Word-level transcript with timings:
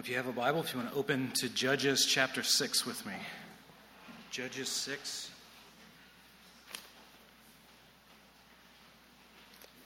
If 0.00 0.08
you 0.08 0.16
have 0.16 0.28
a 0.28 0.32
Bible, 0.32 0.60
if 0.60 0.72
you 0.72 0.80
want 0.80 0.90
to 0.90 0.98
open 0.98 1.30
to 1.40 1.48
Judges 1.50 2.06
chapter 2.06 2.42
6 2.42 2.86
with 2.86 3.04
me. 3.04 3.12
Judges 4.30 4.70
6. 4.70 5.30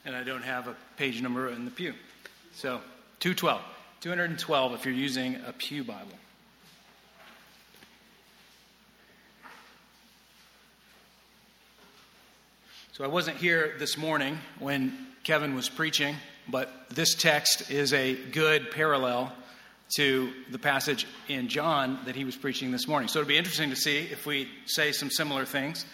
And 0.05 0.15
I 0.15 0.23
don't 0.23 0.45
have 0.45 0.69
a 0.69 0.77
page 0.97 1.21
number 1.21 1.49
in 1.49 1.65
the 1.65 1.71
pew. 1.73 1.95
So, 2.55 2.81
212. 3.19 3.61
212 4.03 4.75
if 4.75 4.85
you're 4.85 4.95
using 4.95 5.41
a 5.49 5.53
Pew 5.53 5.83
Bible. 5.83 6.07
So, 12.93 13.03
I 13.03 13.09
wasn't 13.09 13.39
here 13.39 13.75
this 13.81 13.99
morning 13.99 14.39
when 14.61 14.97
Kevin 15.25 15.57
was 15.57 15.69
preaching, 15.69 16.15
but 16.49 16.71
this 16.89 17.17
text 17.17 17.69
is 17.69 17.93
a 17.93 18.15
good 18.15 18.71
parallel 18.71 19.33
to 19.97 20.33
the 20.51 20.59
passage 20.59 21.07
in 21.29 21.49
John 21.49 21.99
that 22.07 22.17
he 22.17 22.25
was 22.25 22.37
preaching 22.37 22.71
this 22.71 22.89
morning. 22.89 23.09
So 23.09 23.21
it'll 23.21 23.29
be 23.29 23.37
interesting 23.37 23.71
to 23.71 23.77
see 23.77 23.99
if 23.99 24.27
we 24.27 24.49
say 24.67 24.93
some 24.93 25.11
similar 25.11 25.45
things. 25.45 25.85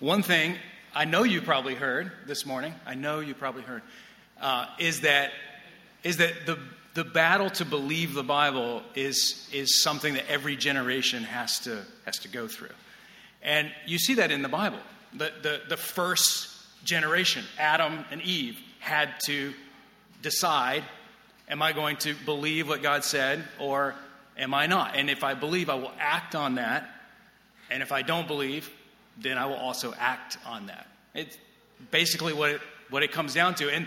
One 0.00 0.22
thing 0.22 0.56
I 0.94 1.04
know 1.04 1.22
you 1.22 1.40
probably 1.40 1.74
heard 1.74 2.12
this 2.26 2.44
morning, 2.44 2.74
I 2.86 2.94
know 2.94 3.20
you 3.20 3.34
probably 3.34 3.62
heard, 3.62 3.82
uh, 4.40 4.66
is 4.78 5.02
that 5.02 5.32
is 6.02 6.18
that 6.18 6.46
the 6.46 6.58
the 6.94 7.04
battle 7.04 7.48
to 7.50 7.64
believe 7.64 8.14
the 8.14 8.22
Bible 8.22 8.82
is 8.94 9.48
is 9.52 9.82
something 9.82 10.14
that 10.14 10.28
every 10.28 10.56
generation 10.56 11.24
has 11.24 11.60
to 11.60 11.84
has 12.04 12.18
to 12.20 12.28
go 12.28 12.48
through, 12.48 12.74
and 13.42 13.70
you 13.86 13.98
see 13.98 14.14
that 14.14 14.30
in 14.30 14.42
the 14.42 14.48
Bible. 14.48 14.80
The 15.14 15.32
the 15.42 15.60
the 15.68 15.76
first 15.76 16.48
generation, 16.84 17.44
Adam 17.58 18.04
and 18.10 18.20
Eve, 18.22 18.58
had 18.80 19.10
to 19.26 19.54
decide 20.20 20.84
Am 21.52 21.60
I 21.60 21.74
going 21.74 21.98
to 21.98 22.14
believe 22.24 22.66
what 22.66 22.82
God 22.82 23.04
said 23.04 23.44
or 23.58 23.94
am 24.38 24.54
I 24.54 24.66
not? 24.66 24.96
And 24.96 25.10
if 25.10 25.22
I 25.22 25.34
believe, 25.34 25.68
I 25.68 25.74
will 25.74 25.92
act 26.00 26.34
on 26.34 26.54
that. 26.54 26.88
And 27.70 27.82
if 27.82 27.92
I 27.92 28.00
don't 28.00 28.26
believe, 28.26 28.70
then 29.18 29.36
I 29.36 29.44
will 29.44 29.56
also 29.56 29.92
act 29.98 30.38
on 30.46 30.68
that. 30.68 30.86
It's 31.14 31.36
basically 31.90 32.32
what 32.32 32.48
it, 32.48 32.62
what 32.88 33.02
it 33.02 33.12
comes 33.12 33.34
down 33.34 33.54
to. 33.56 33.68
And 33.68 33.86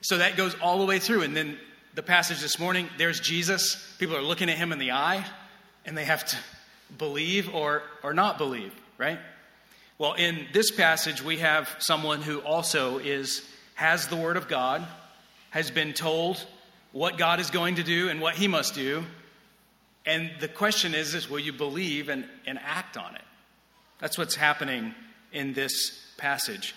so 0.00 0.16
that 0.16 0.38
goes 0.38 0.56
all 0.62 0.78
the 0.78 0.86
way 0.86 0.98
through. 0.98 1.20
And 1.20 1.36
then 1.36 1.58
the 1.94 2.02
passage 2.02 2.40
this 2.40 2.58
morning, 2.58 2.88
there's 2.96 3.20
Jesus. 3.20 3.94
People 3.98 4.16
are 4.16 4.22
looking 4.22 4.48
at 4.48 4.56
him 4.56 4.72
in 4.72 4.78
the 4.78 4.92
eye, 4.92 5.22
and 5.84 5.94
they 5.94 6.06
have 6.06 6.24
to 6.24 6.36
believe 6.96 7.54
or, 7.54 7.82
or 8.02 8.14
not 8.14 8.38
believe, 8.38 8.72
right? 8.96 9.18
Well, 9.98 10.14
in 10.14 10.46
this 10.54 10.70
passage, 10.70 11.22
we 11.22 11.36
have 11.40 11.76
someone 11.78 12.22
who 12.22 12.38
also 12.38 12.96
is 12.96 13.46
has 13.74 14.08
the 14.08 14.16
word 14.16 14.38
of 14.38 14.48
God, 14.48 14.86
has 15.50 15.70
been 15.70 15.92
told 15.92 16.42
what 16.92 17.18
God 17.18 17.40
is 17.40 17.50
going 17.50 17.76
to 17.76 17.82
do 17.82 18.08
and 18.08 18.20
what 18.20 18.34
He 18.34 18.48
must 18.48 18.74
do. 18.74 19.04
And 20.04 20.30
the 20.40 20.48
question 20.48 20.94
is, 20.94 21.14
is 21.14 21.28
will 21.28 21.38
you 21.38 21.52
believe 21.52 22.08
and, 22.08 22.24
and 22.46 22.58
act 22.58 22.96
on 22.96 23.14
it? 23.14 23.22
That's 23.98 24.18
what's 24.18 24.34
happening 24.34 24.94
in 25.32 25.52
this 25.52 25.98
passage. 26.16 26.74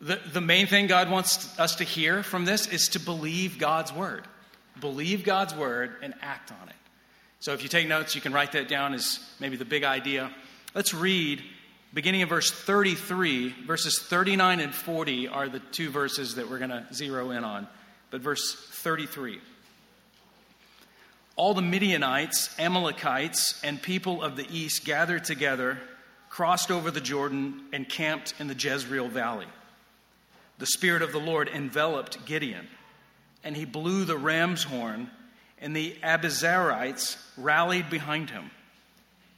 The, 0.00 0.20
the 0.32 0.40
main 0.40 0.66
thing 0.66 0.86
God 0.86 1.10
wants 1.10 1.58
us 1.58 1.76
to 1.76 1.84
hear 1.84 2.22
from 2.22 2.44
this 2.44 2.66
is 2.66 2.88
to 2.90 3.00
believe 3.00 3.58
God's 3.58 3.92
word. 3.92 4.26
Believe 4.80 5.24
God's 5.24 5.54
word 5.54 5.96
and 6.02 6.14
act 6.22 6.50
on 6.50 6.68
it. 6.68 6.74
So 7.40 7.52
if 7.52 7.62
you 7.62 7.68
take 7.68 7.88
notes, 7.88 8.14
you 8.14 8.20
can 8.20 8.32
write 8.32 8.52
that 8.52 8.68
down 8.68 8.94
as 8.94 9.18
maybe 9.40 9.56
the 9.56 9.64
big 9.64 9.84
idea. 9.84 10.30
Let's 10.74 10.94
read 10.94 11.42
beginning 11.94 12.20
in 12.20 12.28
verse 12.28 12.50
33. 12.50 13.54
Verses 13.66 13.98
39 13.98 14.60
and 14.60 14.74
40 14.74 15.28
are 15.28 15.48
the 15.48 15.58
two 15.58 15.90
verses 15.90 16.36
that 16.36 16.48
we're 16.48 16.58
going 16.58 16.70
to 16.70 16.86
zero 16.92 17.30
in 17.30 17.44
on. 17.44 17.66
But 18.12 18.20
verse 18.20 18.54
33 18.54 19.40
All 21.34 21.54
the 21.54 21.62
Midianites, 21.62 22.54
Amalekites, 22.60 23.60
and 23.64 23.82
people 23.82 24.22
of 24.22 24.36
the 24.36 24.46
east 24.52 24.84
gathered 24.84 25.24
together, 25.24 25.78
crossed 26.28 26.70
over 26.70 26.92
the 26.92 27.00
Jordan, 27.00 27.62
and 27.72 27.88
camped 27.88 28.34
in 28.38 28.46
the 28.46 28.54
Jezreel 28.54 29.08
valley. 29.08 29.46
The 30.58 30.66
Spirit 30.66 31.02
of 31.02 31.10
the 31.10 31.18
Lord 31.18 31.48
enveloped 31.48 32.24
Gideon, 32.26 32.68
and 33.42 33.56
he 33.56 33.64
blew 33.64 34.04
the 34.04 34.18
ram's 34.18 34.62
horn, 34.62 35.10
and 35.58 35.74
the 35.74 35.96
Abiezrites 36.02 37.16
rallied 37.38 37.88
behind 37.88 38.28
him. 38.28 38.50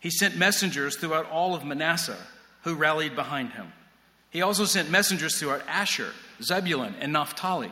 He 0.01 0.11
sent 0.11 0.37
messengers 0.37 0.97
throughout 0.97 1.31
all 1.31 1.55
of 1.55 1.65
Manasseh, 1.65 2.19
who 2.63 2.75
rallied 2.75 3.15
behind 3.15 3.53
him. 3.53 3.73
He 4.31 4.43
also 4.43 4.65
sent 4.65 4.91
messengers 4.91 5.39
throughout 5.39 5.63
Asher, 5.69 6.11
Zebulun, 6.43 6.97
and 7.01 7.13
Naphtali 7.13 7.71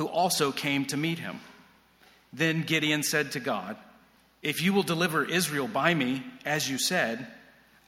who 0.00 0.06
also 0.06 0.50
came 0.50 0.86
to 0.86 0.96
meet 0.96 1.18
him. 1.18 1.38
Then 2.32 2.62
Gideon 2.62 3.02
said 3.02 3.32
to 3.32 3.38
God, 3.38 3.76
If 4.42 4.62
you 4.62 4.72
will 4.72 4.82
deliver 4.82 5.26
Israel 5.26 5.68
by 5.68 5.92
me, 5.92 6.24
as 6.46 6.66
you 6.66 6.78
said, 6.78 7.26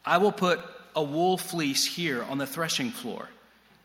I 0.04 0.18
will 0.18 0.30
put 0.30 0.60
a 0.94 1.02
wool 1.02 1.38
fleece 1.38 1.86
here 1.86 2.22
on 2.22 2.36
the 2.36 2.46
threshing 2.46 2.90
floor. 2.90 3.30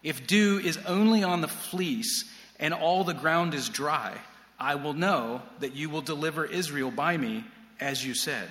If 0.04 0.28
dew 0.28 0.60
is 0.62 0.76
only 0.86 1.24
on 1.24 1.40
the 1.40 1.48
fleece 1.48 2.26
and 2.60 2.74
all 2.74 3.06
the 3.06 3.14
ground 3.14 3.54
is 3.54 3.70
dry, 3.70 4.18
I 4.60 4.76
will 4.76 4.92
know 4.94 5.42
that 5.62 5.78
you 5.78 5.90
will 5.90 6.02
deliver 6.02 6.44
Israel 6.44 6.92
by 6.92 7.16
me, 7.16 7.46
as 7.80 8.06
you 8.06 8.14
said. 8.14 8.50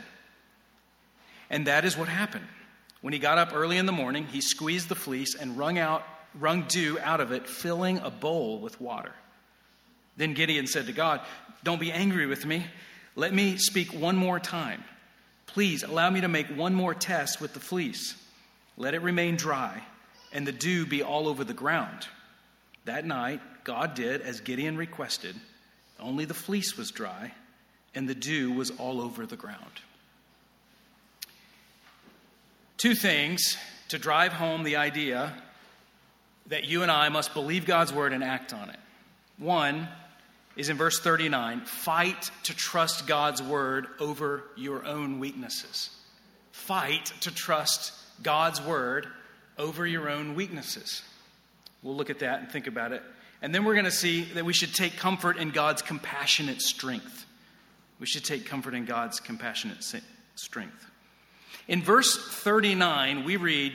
And 1.51 1.67
that 1.67 1.85
is 1.85 1.99
what 1.99 2.09
happened. 2.09 2.47
When 3.03 3.13
he 3.13 3.19
got 3.19 3.37
up 3.37 3.51
early 3.53 3.77
in 3.77 3.85
the 3.85 3.93
morning, 3.93 4.25
he 4.25 4.41
squeezed 4.41 4.89
the 4.89 4.95
fleece 4.95 5.35
and 5.35 5.59
wrung 5.59 5.77
out 5.77 6.03
wrung 6.39 6.63
dew 6.63 6.99
out 7.03 7.21
of 7.21 7.33
it, 7.33 7.47
filling 7.47 7.99
a 7.99 8.11
bowl 8.11 8.59
with 8.59 8.81
water. 8.81 9.13
Then 10.17 10.35
Gideon 10.35 10.67
said 10.67 10.87
to 10.87 10.93
God, 10.93 11.21
Don't 11.63 11.81
be 11.81 11.93
angry 11.93 12.27
with 12.27 12.45
me. 12.47 12.65
Let 13.15 13.33
me 13.33 13.57
speak 13.57 13.93
one 13.93 14.17
more 14.17 14.41
time. 14.41 14.85
Please 15.47 15.83
allow 15.83 16.11
me 16.11 16.21
to 16.21 16.29
make 16.29 16.49
one 16.49 16.75
more 16.75 16.95
test 16.95 17.41
with 17.41 17.55
the 17.55 17.61
fleece. 17.61 18.15
Let 18.77 18.95
it 18.95 19.03
remain 19.03 19.37
dry, 19.37 19.83
and 20.33 20.47
the 20.47 20.53
dew 20.53 20.87
be 20.87 21.03
all 21.03 21.29
over 21.29 21.45
the 21.45 21.55
ground. 21.55 22.07
That 22.85 23.07
night, 23.07 23.41
God 23.65 23.95
did 23.95 24.21
as 24.21 24.41
Gideon 24.41 24.77
requested. 24.77 25.35
Only 25.99 26.25
the 26.25 26.35
fleece 26.35 26.77
was 26.77 26.91
dry, 26.91 27.33
and 27.95 28.09
the 28.09 28.15
dew 28.15 28.53
was 28.53 28.71
all 28.73 29.01
over 29.01 29.25
the 29.25 29.37
ground. 29.37 29.81
Two 32.77 32.95
things 32.95 33.57
to 33.89 33.99
drive 33.99 34.33
home 34.35 34.63
the 34.63 34.77
idea 34.77 35.33
that 36.49 36.65
you 36.65 36.83
and 36.83 36.91
I 36.91 37.09
must 37.09 37.33
believe 37.33 37.65
God's 37.65 37.93
word 37.93 38.13
and 38.13 38.23
act 38.23 38.53
on 38.53 38.69
it. 38.69 38.79
One, 39.39 39.89
is 40.57 40.69
in 40.69 40.77
verse 40.77 40.99
39 41.01 41.61
fight 41.63 42.31
to 42.45 42.55
trust 42.55 43.07
God's 43.07 43.43
word 43.43 43.87
over 44.01 44.43
your 44.57 44.85
own 44.85 45.19
weaknesses. 45.19 45.91
Fight 46.53 47.13
to 47.21 47.31
trust 47.33 47.93
God's 48.23 48.61
word 48.63 49.07
over 49.59 49.87
your 49.87 50.09
own 50.09 50.35
weaknesses. 50.35 51.03
We'll 51.83 51.97
look 51.97 52.11
at 52.11 52.21
that 52.21 52.41
and 52.41 52.51
think 52.51 52.67
about 52.67 52.93
it. 52.93 53.03
And 53.43 53.55
then 53.55 53.65
we're 53.65 53.75
going 53.75 53.85
to 53.85 53.91
see 53.91 54.25
that 54.35 54.45
we 54.45 54.55
should 54.55 54.75
take 54.75 54.97
comfort 54.97 55.37
in 55.37 55.51
God's 55.51 55.83
compassionate 55.83 56.63
strength. 56.63 57.27
We 58.01 58.07
should 58.07 58.25
take 58.25 58.47
comfort 58.47 58.75
in 58.75 58.87
God's 58.87 59.21
compassionate 59.21 59.85
strength. 60.35 60.91
In 61.69 61.83
verse 61.83 62.17
39, 62.17 63.25
we 63.25 63.37
read 63.37 63.75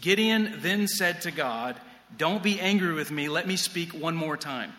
Gideon 0.00 0.54
then 0.58 0.88
said 0.88 1.22
to 1.22 1.30
God, 1.30 1.76
Don't 2.16 2.42
be 2.42 2.60
angry 2.60 2.94
with 2.94 3.10
me, 3.10 3.28
let 3.28 3.46
me 3.46 3.56
speak 3.56 3.92
one 3.92 4.14
more 4.14 4.36
time. 4.36 4.72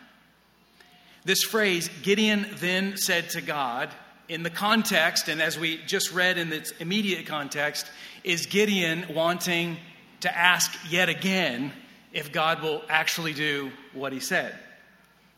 This 1.27 1.43
phrase, 1.43 1.89
Gideon 2.03 2.47
then 2.61 2.95
said 2.95 3.31
to 3.31 3.41
God, 3.41 3.89
in 4.29 4.43
the 4.43 4.49
context, 4.49 5.27
and 5.27 5.41
as 5.41 5.59
we 5.59 5.75
just 5.85 6.13
read 6.13 6.37
in 6.37 6.53
its 6.53 6.71
immediate 6.79 7.25
context, 7.25 7.85
is 8.23 8.45
Gideon 8.45 9.13
wanting 9.13 9.75
to 10.21 10.33
ask 10.33 10.73
yet 10.89 11.09
again 11.09 11.73
if 12.13 12.31
God 12.31 12.61
will 12.61 12.81
actually 12.87 13.33
do 13.33 13.73
what 13.93 14.13
he 14.13 14.21
said. 14.21 14.55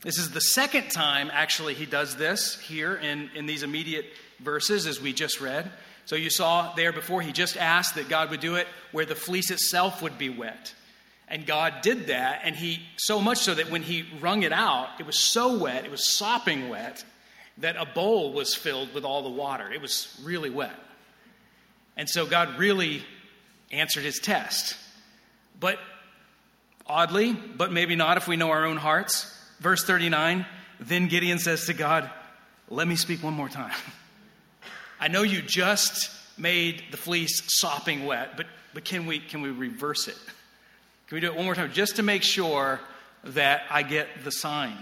This 0.02 0.16
is 0.16 0.30
the 0.30 0.40
second 0.40 0.92
time, 0.92 1.28
actually, 1.32 1.74
he 1.74 1.86
does 1.86 2.14
this 2.14 2.60
here 2.60 2.94
in, 2.94 3.28
in 3.34 3.46
these 3.46 3.64
immediate 3.64 4.06
verses, 4.38 4.86
as 4.86 5.00
we 5.00 5.12
just 5.12 5.40
read. 5.40 5.72
So 6.04 6.14
you 6.14 6.30
saw 6.30 6.72
there 6.76 6.92
before, 6.92 7.20
he 7.20 7.32
just 7.32 7.56
asked 7.56 7.96
that 7.96 8.08
God 8.08 8.30
would 8.30 8.38
do 8.38 8.54
it 8.54 8.68
where 8.92 9.06
the 9.06 9.16
fleece 9.16 9.50
itself 9.50 10.02
would 10.02 10.18
be 10.18 10.28
wet. 10.28 10.72
And 11.30 11.46
God 11.46 11.82
did 11.82 12.08
that, 12.08 12.40
and 12.44 12.56
He, 12.56 12.80
so 12.96 13.20
much 13.20 13.38
so 13.38 13.54
that 13.54 13.70
when 13.70 13.82
He 13.82 14.04
wrung 14.20 14.42
it 14.42 14.52
out, 14.52 14.88
it 14.98 15.06
was 15.06 15.18
so 15.18 15.56
wet, 15.58 15.84
it 15.84 15.90
was 15.90 16.16
sopping 16.16 16.68
wet, 16.68 17.04
that 17.58 17.76
a 17.76 17.86
bowl 17.86 18.32
was 18.32 18.54
filled 18.54 18.92
with 18.92 19.04
all 19.04 19.22
the 19.22 19.30
water. 19.30 19.70
It 19.70 19.80
was 19.80 20.20
really 20.24 20.50
wet. 20.50 20.74
And 21.96 22.08
so 22.08 22.26
God 22.26 22.58
really 22.58 23.04
answered 23.70 24.02
His 24.02 24.18
test. 24.18 24.76
But 25.58 25.78
oddly, 26.86 27.32
but 27.32 27.70
maybe 27.70 27.94
not 27.94 28.16
if 28.16 28.26
we 28.26 28.36
know 28.36 28.50
our 28.50 28.64
own 28.64 28.76
hearts, 28.76 29.32
verse 29.60 29.84
39 29.84 30.46
then 30.80 31.08
Gideon 31.08 31.38
says 31.38 31.66
to 31.66 31.74
God, 31.74 32.10
Let 32.68 32.88
me 32.88 32.96
speak 32.96 33.22
one 33.22 33.34
more 33.34 33.48
time. 33.48 33.74
I 35.00 35.08
know 35.08 35.22
you 35.22 35.42
just 35.42 36.10
made 36.38 36.82
the 36.90 36.96
fleece 36.96 37.42
sopping 37.46 38.06
wet, 38.06 38.36
but, 38.36 38.46
but 38.74 38.84
can, 38.84 39.06
we, 39.06 39.18
can 39.18 39.42
we 39.42 39.50
reverse 39.50 40.08
it? 40.08 40.16
Can 41.10 41.16
we 41.16 41.20
do 41.22 41.26
it 41.26 41.34
one 41.34 41.44
more 41.44 41.56
time 41.56 41.72
just 41.72 41.96
to 41.96 42.04
make 42.04 42.22
sure 42.22 42.78
that 43.24 43.62
I 43.68 43.82
get 43.82 44.06
the 44.22 44.30
sign? 44.30 44.78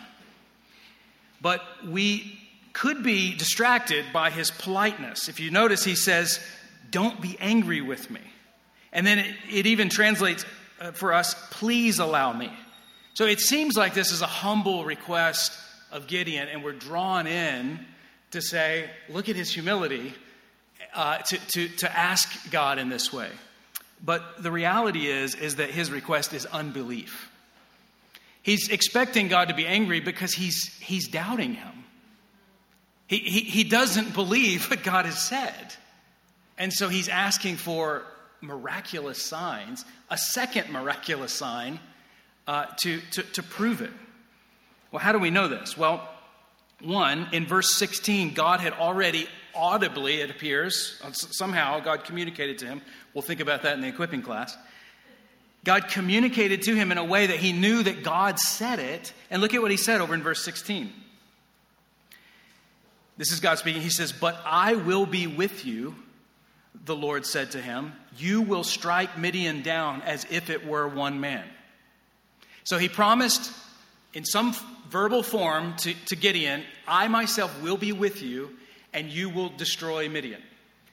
But 1.41 1.63
we 1.87 2.39
could 2.75 3.03
be 3.03 3.35
distracted 3.35 4.05
by 4.13 4.29
his 4.29 4.51
politeness. 4.51 5.31
If 5.31 5.41
you 5.41 5.51
notice, 5.51 5.85
he 5.85 5.95
says, 5.95 6.39
Don't 6.91 7.19
be 7.23 7.39
angry 7.41 7.81
with 7.81 8.11
me. 8.11 8.21
And 8.93 9.07
then 9.07 9.21
it, 9.21 9.35
it 9.51 9.67
even 9.69 9.89
translates 9.89 10.45
uh, 10.79 10.93
for 10.93 11.15
us, 11.15 11.35
Please 11.49 11.99
allow 11.99 12.35
me. 12.35 12.53
So 13.15 13.25
it 13.25 13.41
seems 13.41 13.75
like 13.75 13.95
this 13.95 14.13
is 14.13 14.21
a 14.21 14.27
humble 14.27 14.85
request 14.85 15.59
of 15.91 16.09
Gideon, 16.09 16.49
and 16.49 16.63
we're 16.63 16.73
drawn 16.75 17.27
in 17.27 17.81
to 18.33 18.43
say, 18.43 18.91
Look 19.09 19.31
at 19.31 19.37
his 19.37 19.51
humility, 19.51 20.13
uh, 20.93 21.21
to, 21.21 21.39
to, 21.53 21.69
to 21.69 21.99
ask 21.99 22.51
God 22.51 22.79
in 22.79 22.91
this 22.91 23.15
way. 23.15 23.31
But 24.05 24.43
the 24.43 24.51
reality 24.51 25.07
is, 25.07 25.35
is 25.35 25.57
that 25.57 25.71
his 25.71 25.91
request 25.91 26.33
is 26.33 26.47
unbelief. 26.47 27.31
He's 28.43 28.69
expecting 28.69 29.29
God 29.29 29.49
to 29.49 29.55
be 29.55 29.67
angry 29.67 30.01
because 30.01 30.33
he's, 30.33 30.77
he's 30.79 31.09
doubting 31.09 31.55
him. 31.55 31.85
He, 33.07 33.19
he, 33.19 33.41
he 33.41 33.65
doesn't 33.65 34.15
believe 34.15 34.71
what 34.71 34.83
God 34.83 35.07
has 35.07 35.19
said. 35.19 35.75
And 36.57 36.73
so 36.73 36.89
he's 36.89 37.09
asking 37.09 37.57
for 37.57 38.05
miraculous 38.41 39.23
signs, 39.23 39.85
a 40.11 40.19
second 40.19 40.71
miraculous 40.71 41.33
sign 41.33 41.81
uh, 42.47 42.67
to, 42.79 43.01
to, 43.13 43.23
to 43.23 43.43
prove 43.43 43.81
it. 43.81 43.91
Well, 44.91 45.01
how 45.01 45.13
do 45.13 45.19
we 45.19 45.31
know 45.31 45.49
this? 45.49 45.77
Well, 45.77 46.09
one, 46.81 47.29
in 47.33 47.47
verse 47.47 47.75
16, 47.77 48.35
God 48.35 48.61
had 48.61 48.73
already 48.73 49.27
audibly, 49.59 50.21
it 50.21 50.31
appears, 50.31 51.03
somehow 51.13 51.81
God 51.81 52.05
communicated 52.05 52.59
to 52.59 52.67
him. 52.67 52.81
We'll 53.13 53.23
think 53.23 53.41
about 53.41 53.63
that 53.63 53.75
in 53.75 53.81
the 53.81 53.89
equipping 53.89 54.23
class. 54.23 54.57
God 55.65 55.89
communicated 55.89 56.63
to 56.63 56.75
him 56.75 56.93
in 56.93 56.99
a 56.99 57.05
way 57.05 57.27
that 57.27 57.37
he 57.39 57.53
knew 57.53 57.83
that 57.83 58.03
God 58.03 58.39
said 58.39 58.79
it. 58.79 59.13
And 59.31 59.43
look 59.43 59.55
at 59.55 59.61
what 59.61 59.71
he 59.71 59.77
said 59.77 60.01
over 60.01 60.15
in 60.15 60.23
verse 60.23 60.43
16. 60.45 60.93
This 63.17 63.33
is 63.33 63.41
God 63.41 63.59
speaking. 63.59 63.83
He 63.83 63.91
says, 63.91 64.13
But 64.13 64.41
I 64.47 64.77
will 64.77 65.05
be 65.05 65.27
with 65.27 65.67
you, 65.67 65.97
the 66.85 66.95
Lord 66.95 67.27
said 67.27 67.51
to 67.51 67.61
him. 67.61 67.93
You 68.17 68.43
will 68.43 68.65
strike 68.65 69.19
Midian 69.19 69.63
down 69.63 70.03
as 70.03 70.25
if 70.31 70.49
it 70.49 70.67
were 70.67 70.87
one 70.87 71.21
man. 71.21 71.45
So 72.63 72.79
he 72.79 72.89
promised 72.89 73.53
in 74.15 74.25
some 74.25 74.55
verbal 74.89 75.23
form 75.23 75.75
to, 75.79 75.95
to 76.07 76.17
Gideon, 76.17 76.63
I 76.87 77.09
myself 77.09 77.63
will 77.63 77.77
be 77.77 77.93
with 77.93 78.23
you, 78.23 78.51
and 78.93 79.09
you 79.09 79.31
will 79.31 79.51
destroy 79.51 80.09
Midian. 80.09 80.43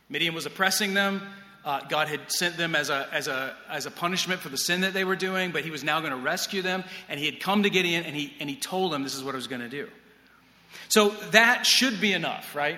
Midian 0.09 0.33
was 0.33 0.45
oppressing 0.45 0.94
them. 0.94 1.21
Uh, 1.63 1.81
God 1.89 2.07
had 2.07 2.31
sent 2.31 2.57
them 2.57 2.75
as 2.75 2.89
a, 2.89 3.07
as, 3.12 3.27
a, 3.27 3.56
as 3.69 3.88
a 3.88 3.92
punishment 3.92 4.39
for 4.39 4.50
the 4.50 4.57
sin 4.57 4.81
that 4.81 4.94
they 4.94 5.03
were 5.03 5.15
doing, 5.15 5.51
but 5.51 5.63
he 5.63 5.71
was 5.71 5.83
now 5.83 6.00
going 6.00 6.12
to 6.12 6.18
rescue 6.18 6.62
them. 6.62 6.83
And 7.09 7.19
he 7.19 7.25
had 7.25 7.39
come 7.39 7.63
to 7.63 7.71
Gideon 7.71 8.03
and 8.03 8.15
he, 8.15 8.33
and 8.39 8.47
he 8.47 8.56
told 8.56 8.94
them 8.94 9.03
this 9.03 9.15
is 9.15 9.24
what 9.24 9.33
I 9.33 9.38
was 9.38 9.47
going 9.47 9.62
to 9.62 9.69
do. 9.69 9.89
So 10.89 11.09
that 11.31 11.65
should 11.65 12.00
be 12.00 12.13
enough, 12.13 12.56
right? 12.56 12.77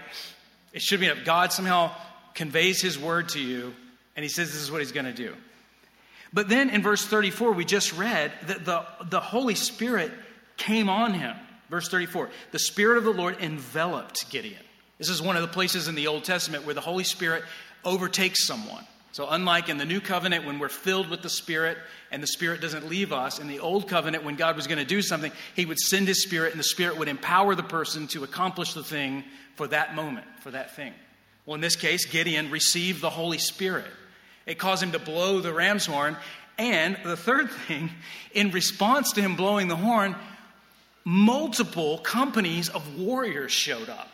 It 0.71 0.81
should 0.81 1.01
be 1.01 1.07
enough. 1.07 1.25
God 1.25 1.51
somehow 1.51 1.91
conveys 2.33 2.81
his 2.81 2.97
word 2.97 3.29
to 3.29 3.41
you, 3.41 3.73
and 4.15 4.23
he 4.23 4.29
says 4.29 4.51
this 4.53 4.61
is 4.61 4.71
what 4.71 4.79
he's 4.79 4.91
going 4.93 5.05
to 5.05 5.13
do. 5.13 5.35
But 6.31 6.47
then 6.47 6.69
in 6.69 6.81
verse 6.81 7.05
34, 7.05 7.51
we 7.51 7.65
just 7.65 7.97
read 7.97 8.31
that 8.47 8.63
the, 8.63 8.85
the 9.09 9.19
Holy 9.19 9.55
Spirit 9.55 10.11
came 10.55 10.89
on 10.89 11.13
him. 11.13 11.35
Verse 11.69 11.89
34 11.89 12.29
the 12.51 12.59
Spirit 12.59 12.97
of 12.97 13.03
the 13.03 13.11
Lord 13.11 13.37
enveloped 13.41 14.29
Gideon. 14.29 14.61
This 14.97 15.09
is 15.09 15.21
one 15.21 15.35
of 15.35 15.41
the 15.41 15.47
places 15.47 15.87
in 15.87 15.95
the 15.95 16.07
Old 16.07 16.23
Testament 16.23 16.65
where 16.65 16.75
the 16.75 16.81
Holy 16.81 17.03
Spirit 17.03 17.43
overtakes 17.85 18.45
someone. 18.45 18.85
So, 19.11 19.27
unlike 19.29 19.69
in 19.69 19.77
the 19.77 19.85
new 19.85 19.99
covenant, 19.99 20.45
when 20.45 20.59
we're 20.59 20.69
filled 20.69 21.09
with 21.09 21.21
the 21.21 21.29
Spirit 21.29 21.77
and 22.11 22.21
the 22.21 22.27
Spirit 22.27 22.61
doesn't 22.61 22.87
leave 22.87 23.11
us, 23.11 23.39
in 23.39 23.47
the 23.47 23.59
old 23.59 23.87
covenant, 23.87 24.23
when 24.23 24.35
God 24.35 24.55
was 24.55 24.67
going 24.67 24.77
to 24.77 24.85
do 24.85 25.01
something, 25.01 25.31
He 25.55 25.65
would 25.65 25.79
send 25.79 26.07
His 26.07 26.21
Spirit 26.21 26.51
and 26.51 26.59
the 26.59 26.63
Spirit 26.63 26.97
would 26.97 27.07
empower 27.07 27.55
the 27.55 27.63
person 27.63 28.07
to 28.09 28.23
accomplish 28.23 28.73
the 28.73 28.83
thing 28.83 29.23
for 29.55 29.67
that 29.67 29.95
moment, 29.95 30.27
for 30.41 30.51
that 30.51 30.75
thing. 30.75 30.93
Well, 31.45 31.55
in 31.55 31.61
this 31.61 31.75
case, 31.75 32.05
Gideon 32.05 32.51
received 32.51 33.01
the 33.01 33.09
Holy 33.09 33.37
Spirit. 33.37 33.87
It 34.45 34.59
caused 34.59 34.83
him 34.83 34.91
to 34.91 34.99
blow 34.99 35.39
the 35.39 35.53
ram's 35.53 35.85
horn. 35.85 36.17
And 36.57 36.97
the 37.03 37.17
third 37.17 37.49
thing, 37.49 37.89
in 38.33 38.51
response 38.51 39.13
to 39.13 39.21
him 39.21 39.35
blowing 39.35 39.67
the 39.67 39.75
horn, 39.75 40.15
multiple 41.05 41.99
companies 41.99 42.69
of 42.69 42.99
warriors 42.99 43.51
showed 43.51 43.89
up. 43.89 44.09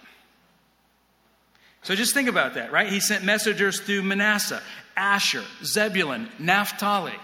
So 1.84 1.96
just 1.96 2.14
think 2.14 2.30
about 2.30 2.54
that, 2.54 2.72
right? 2.72 2.88
He 2.88 3.00
sent 3.00 3.24
messengers 3.24 3.80
through 3.80 4.04
Manasseh, 4.04 4.62
Asher, 4.96 5.44
Zebulun, 5.64 6.30
Naphtali. 6.40 7.16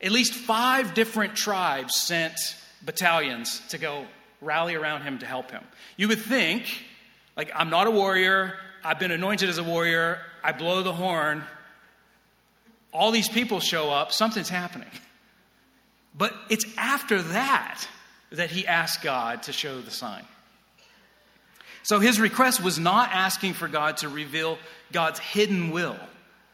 At 0.00 0.12
least 0.12 0.34
five 0.34 0.94
different 0.94 1.36
tribes 1.36 1.98
sent 1.98 2.34
battalions 2.84 3.60
to 3.70 3.78
go 3.78 4.06
rally 4.40 4.74
around 4.74 5.02
him 5.02 5.18
to 5.18 5.26
help 5.26 5.50
him. 5.50 5.64
You 5.96 6.08
would 6.08 6.20
think, 6.20 6.64
like, 7.36 7.50
I'm 7.54 7.70
not 7.70 7.86
a 7.86 7.90
warrior, 7.90 8.54
I've 8.84 8.98
been 8.98 9.12
anointed 9.12 9.48
as 9.48 9.58
a 9.58 9.64
warrior, 9.64 10.18
I 10.42 10.52
blow 10.52 10.82
the 10.82 10.92
horn, 10.92 11.44
all 12.92 13.10
these 13.10 13.28
people 13.28 13.60
show 13.60 13.90
up, 13.90 14.12
something's 14.12 14.48
happening. 14.48 14.90
But 16.14 16.34
it's 16.50 16.66
after 16.76 17.22
that 17.22 17.86
that 18.32 18.50
he 18.50 18.66
asked 18.66 19.02
God 19.02 19.44
to 19.44 19.52
show 19.52 19.80
the 19.80 19.90
sign. 19.90 20.24
So 21.82 22.00
his 22.00 22.20
request 22.20 22.62
was 22.62 22.78
not 22.78 23.10
asking 23.12 23.54
for 23.54 23.68
God 23.68 23.98
to 23.98 24.08
reveal 24.08 24.58
God's 24.92 25.18
hidden 25.18 25.70
will 25.70 25.98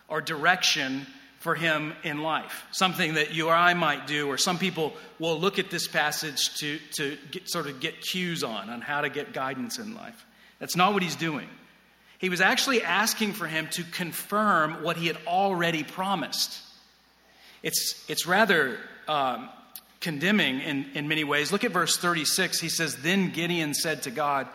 or 0.09 0.21
direction 0.21 1.07
for 1.41 1.55
him 1.55 1.95
in 2.03 2.23
life, 2.23 2.65
something 2.73 3.15
that 3.15 3.33
you 3.33 3.49
or 3.49 3.55
I 3.55 3.75
might 3.75 4.07
do, 4.07 4.27
or 4.27 4.37
some 4.37 4.59
people 4.59 4.93
will 5.19 5.39
look 5.39 5.59
at 5.59 5.71
this 5.71 5.87
passage 5.87 6.55
to, 6.57 6.79
to 6.97 7.17
get, 7.31 7.49
sort 7.49 7.69
of 7.69 7.79
get 7.79 8.01
cues 8.01 8.43
on, 8.43 8.69
on 8.69 8.81
how 8.81 9.03
to 9.03 9.09
get 9.09 9.33
guidance 9.33 9.79
in 9.79 9.95
life. 9.95 10.27
That's 10.59 10.75
not 10.75 10.95
what 10.95 11.03
he's 11.03 11.15
doing. 11.15 11.49
He 12.19 12.29
was 12.29 12.41
actually 12.41 12.83
asking 12.83 13.35
for 13.35 13.47
him 13.47 13.69
to 13.73 13.85
confirm 13.85 14.83
what 14.83 14.97
he 14.97 15.07
had 15.07 15.19
already 15.27 15.85
promised. 15.85 16.61
It's, 17.63 18.05
it's 18.09 18.27
rather 18.27 18.77
um, 19.07 19.49
condemning 20.01 20.61
in, 20.61 20.87
in 20.95 21.07
many 21.07 21.23
ways. 21.23 21.53
Look 21.53 21.63
at 21.63 21.71
verse 21.71 21.97
36. 21.97 22.61
He 22.61 22.69
says, 22.69 22.97
Then 22.97 23.31
Gideon 23.31 23.75
said 23.75 24.03
to 24.03 24.11
God, 24.11 24.49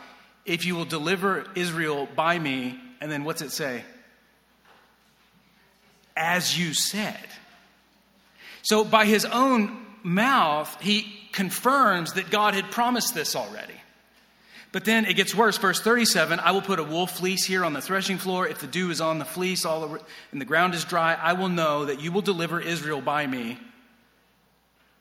if 0.45 0.65
you 0.65 0.75
will 0.75 0.85
deliver 0.85 1.45
Israel 1.55 2.07
by 2.15 2.37
me, 2.37 2.79
and 2.99 3.11
then 3.11 3.23
what's 3.23 3.41
it 3.41 3.51
say? 3.51 3.83
As 6.15 6.57
you 6.57 6.73
said. 6.73 7.27
So, 8.61 8.83
by 8.83 9.05
his 9.05 9.25
own 9.25 9.85
mouth, 10.03 10.79
he 10.81 11.11
confirms 11.31 12.13
that 12.13 12.29
God 12.29 12.53
had 12.53 12.71
promised 12.71 13.13
this 13.13 13.35
already. 13.35 13.73
But 14.71 14.85
then 14.85 15.05
it 15.05 15.15
gets 15.15 15.35
worse. 15.35 15.57
Verse 15.57 15.79
37 15.79 16.39
I 16.39 16.51
will 16.51 16.61
put 16.61 16.79
a 16.79 16.83
wool 16.83 17.07
fleece 17.07 17.45
here 17.45 17.63
on 17.63 17.73
the 17.73 17.81
threshing 17.81 18.17
floor. 18.17 18.47
If 18.47 18.59
the 18.59 18.67
dew 18.67 18.89
is 18.89 19.01
on 19.01 19.19
the 19.19 19.25
fleece 19.25 19.65
all 19.65 19.83
over, 19.83 19.99
and 20.31 20.41
the 20.41 20.45
ground 20.45 20.73
is 20.73 20.83
dry, 20.83 21.13
I 21.13 21.33
will 21.33 21.49
know 21.49 21.85
that 21.85 22.01
you 22.01 22.11
will 22.11 22.21
deliver 22.21 22.59
Israel 22.59 22.99
by 22.99 23.25
me, 23.27 23.59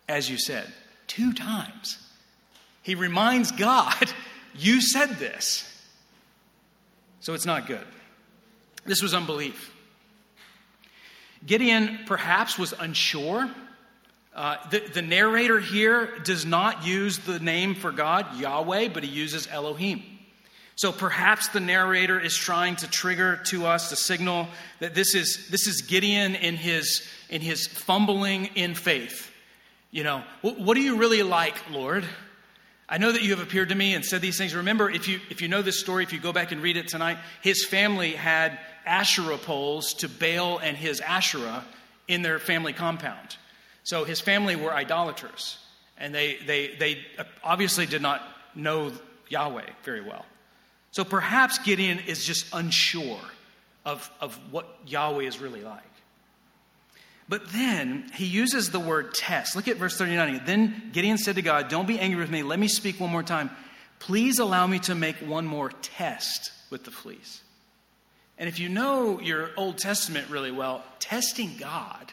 as 0.08 0.30
you 0.30 0.38
said. 0.38 0.66
Two 1.06 1.32
times. 1.32 1.98
He 2.82 2.94
reminds 2.94 3.50
God 3.52 4.12
you 4.54 4.80
said 4.80 5.18
this. 5.18 5.68
So 7.20 7.34
it's 7.34 7.46
not 7.46 7.66
good. 7.66 7.86
This 8.84 9.02
was 9.02 9.14
unbelief. 9.14 9.72
Gideon 11.46 12.00
perhaps 12.06 12.58
was 12.58 12.72
unsure. 12.72 13.50
Uh, 14.34 14.56
the, 14.70 14.80
the 14.80 15.02
narrator 15.02 15.60
here 15.60 16.18
does 16.24 16.46
not 16.46 16.86
use 16.86 17.18
the 17.18 17.38
name 17.38 17.74
for 17.74 17.92
God, 17.92 18.38
Yahweh, 18.38 18.88
but 18.88 19.02
he 19.04 19.10
uses 19.10 19.46
Elohim. 19.46 20.02
So 20.74 20.90
perhaps 20.90 21.48
the 21.48 21.60
narrator 21.60 22.18
is 22.18 22.34
trying 22.34 22.76
to 22.76 22.88
trigger 22.88 23.40
to 23.46 23.66
us 23.66 23.90
the 23.90 23.96
signal 23.96 24.48
that 24.80 24.94
this 24.94 25.14
is, 25.14 25.48
this 25.50 25.66
is 25.66 25.82
Gideon 25.82 26.34
in 26.34 26.56
his, 26.56 27.06
in 27.28 27.40
his 27.40 27.66
fumbling 27.66 28.46
in 28.54 28.74
faith. 28.74 29.30
You 29.90 30.02
know, 30.02 30.24
what, 30.40 30.58
what 30.58 30.74
do 30.74 30.80
you 30.80 30.96
really 30.96 31.22
like, 31.22 31.70
Lord? 31.70 32.04
I 32.92 32.98
know 32.98 33.10
that 33.10 33.22
you 33.22 33.30
have 33.30 33.40
appeared 33.40 33.70
to 33.70 33.74
me 33.74 33.94
and 33.94 34.04
said 34.04 34.20
these 34.20 34.36
things. 34.36 34.54
Remember, 34.54 34.90
if 34.90 35.08
you, 35.08 35.18
if 35.30 35.40
you 35.40 35.48
know 35.48 35.62
this 35.62 35.80
story, 35.80 36.04
if 36.04 36.12
you 36.12 36.20
go 36.20 36.30
back 36.30 36.52
and 36.52 36.62
read 36.62 36.76
it 36.76 36.88
tonight, 36.88 37.16
his 37.40 37.64
family 37.64 38.12
had 38.12 38.58
Asherah 38.84 39.38
poles 39.38 39.94
to 39.94 40.10
Baal 40.10 40.58
and 40.58 40.76
his 40.76 41.00
Asherah 41.00 41.64
in 42.06 42.20
their 42.20 42.38
family 42.38 42.74
compound. 42.74 43.38
So 43.82 44.04
his 44.04 44.20
family 44.20 44.56
were 44.56 44.74
idolaters, 44.74 45.56
and 45.96 46.14
they, 46.14 46.36
they, 46.46 46.74
they 46.78 46.98
obviously 47.42 47.86
did 47.86 48.02
not 48.02 48.20
know 48.54 48.92
Yahweh 49.30 49.70
very 49.84 50.02
well. 50.02 50.26
So 50.90 51.02
perhaps 51.02 51.56
Gideon 51.60 51.98
is 51.98 52.26
just 52.26 52.44
unsure 52.52 53.20
of, 53.86 54.10
of 54.20 54.38
what 54.50 54.68
Yahweh 54.86 55.24
is 55.24 55.40
really 55.40 55.62
like. 55.62 55.80
But 57.28 57.52
then 57.52 58.10
he 58.14 58.26
uses 58.26 58.70
the 58.70 58.80
word 58.80 59.14
test. 59.14 59.56
Look 59.56 59.68
at 59.68 59.76
verse 59.76 59.96
39. 59.96 60.42
Then 60.44 60.90
Gideon 60.92 61.18
said 61.18 61.36
to 61.36 61.42
God, 61.42 61.68
Don't 61.68 61.86
be 61.86 61.98
angry 61.98 62.20
with 62.20 62.30
me. 62.30 62.42
Let 62.42 62.58
me 62.58 62.68
speak 62.68 63.00
one 63.00 63.10
more 63.10 63.22
time. 63.22 63.50
Please 63.98 64.38
allow 64.38 64.66
me 64.66 64.80
to 64.80 64.94
make 64.94 65.16
one 65.16 65.46
more 65.46 65.70
test 65.70 66.52
with 66.70 66.84
the 66.84 66.90
fleece. 66.90 67.40
And 68.38 68.48
if 68.48 68.58
you 68.58 68.68
know 68.68 69.20
your 69.20 69.50
Old 69.56 69.78
Testament 69.78 70.28
really 70.28 70.50
well, 70.50 70.84
testing 70.98 71.56
God 71.58 72.12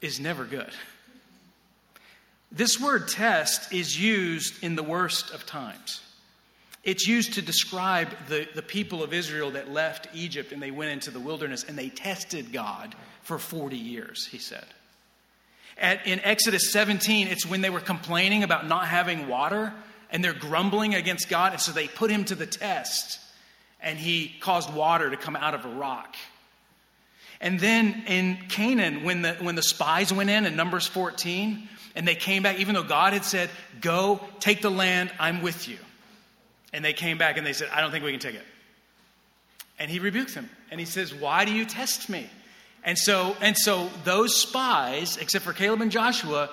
is 0.00 0.20
never 0.20 0.44
good. 0.44 0.70
This 2.52 2.80
word 2.80 3.08
test 3.08 3.72
is 3.72 3.98
used 4.00 4.62
in 4.62 4.74
the 4.74 4.82
worst 4.82 5.32
of 5.32 5.46
times. 5.46 6.02
It's 6.84 7.06
used 7.06 7.34
to 7.34 7.42
describe 7.42 8.08
the, 8.28 8.48
the 8.54 8.62
people 8.62 9.02
of 9.02 9.12
Israel 9.12 9.50
that 9.52 9.70
left 9.70 10.08
Egypt 10.14 10.52
and 10.52 10.62
they 10.62 10.70
went 10.70 10.90
into 10.90 11.10
the 11.10 11.20
wilderness 11.20 11.64
and 11.64 11.76
they 11.76 11.88
tested 11.90 12.52
God 12.52 12.94
for 13.28 13.38
40 13.38 13.76
years, 13.76 14.26
he 14.26 14.38
said. 14.38 14.64
At, 15.76 16.06
in 16.06 16.18
Exodus 16.20 16.72
17, 16.72 17.28
it's 17.28 17.44
when 17.44 17.60
they 17.60 17.68
were 17.68 17.78
complaining 17.78 18.42
about 18.42 18.66
not 18.66 18.88
having 18.88 19.28
water 19.28 19.72
and 20.10 20.24
they're 20.24 20.32
grumbling 20.32 20.94
against 20.94 21.28
God, 21.28 21.52
and 21.52 21.60
so 21.60 21.70
they 21.70 21.86
put 21.86 22.10
him 22.10 22.24
to 22.24 22.34
the 22.34 22.46
test 22.46 23.20
and 23.80 23.98
he 23.98 24.34
caused 24.40 24.72
water 24.72 25.10
to 25.10 25.16
come 25.18 25.36
out 25.36 25.54
of 25.54 25.66
a 25.66 25.68
rock. 25.68 26.16
And 27.40 27.60
then 27.60 28.02
in 28.06 28.38
Canaan, 28.48 29.04
when 29.04 29.22
the, 29.22 29.34
when 29.34 29.54
the 29.54 29.62
spies 29.62 30.10
went 30.10 30.30
in 30.30 30.46
in 30.46 30.56
Numbers 30.56 30.86
14, 30.86 31.68
and 31.94 32.08
they 32.08 32.14
came 32.14 32.42
back, 32.42 32.58
even 32.58 32.74
though 32.74 32.82
God 32.82 33.12
had 33.12 33.24
said, 33.24 33.50
Go, 33.80 34.20
take 34.40 34.62
the 34.62 34.70
land, 34.70 35.12
I'm 35.20 35.42
with 35.42 35.68
you. 35.68 35.78
And 36.72 36.84
they 36.84 36.94
came 36.94 37.18
back 37.18 37.36
and 37.36 37.46
they 37.46 37.52
said, 37.52 37.68
I 37.72 37.80
don't 37.80 37.90
think 37.90 38.04
we 38.04 38.10
can 38.10 38.20
take 38.20 38.34
it. 38.34 38.44
And 39.78 39.90
he 39.90 39.98
rebuked 39.98 40.34
them. 40.34 40.48
And 40.70 40.80
he 40.80 40.86
says, 40.86 41.14
Why 41.14 41.44
do 41.44 41.52
you 41.52 41.64
test 41.64 42.08
me? 42.08 42.28
And 42.84 42.96
so, 42.96 43.36
and 43.40 43.56
so 43.56 43.90
those 44.04 44.36
spies, 44.36 45.16
except 45.16 45.44
for 45.44 45.52
Caleb 45.52 45.80
and 45.80 45.90
Joshua, 45.90 46.50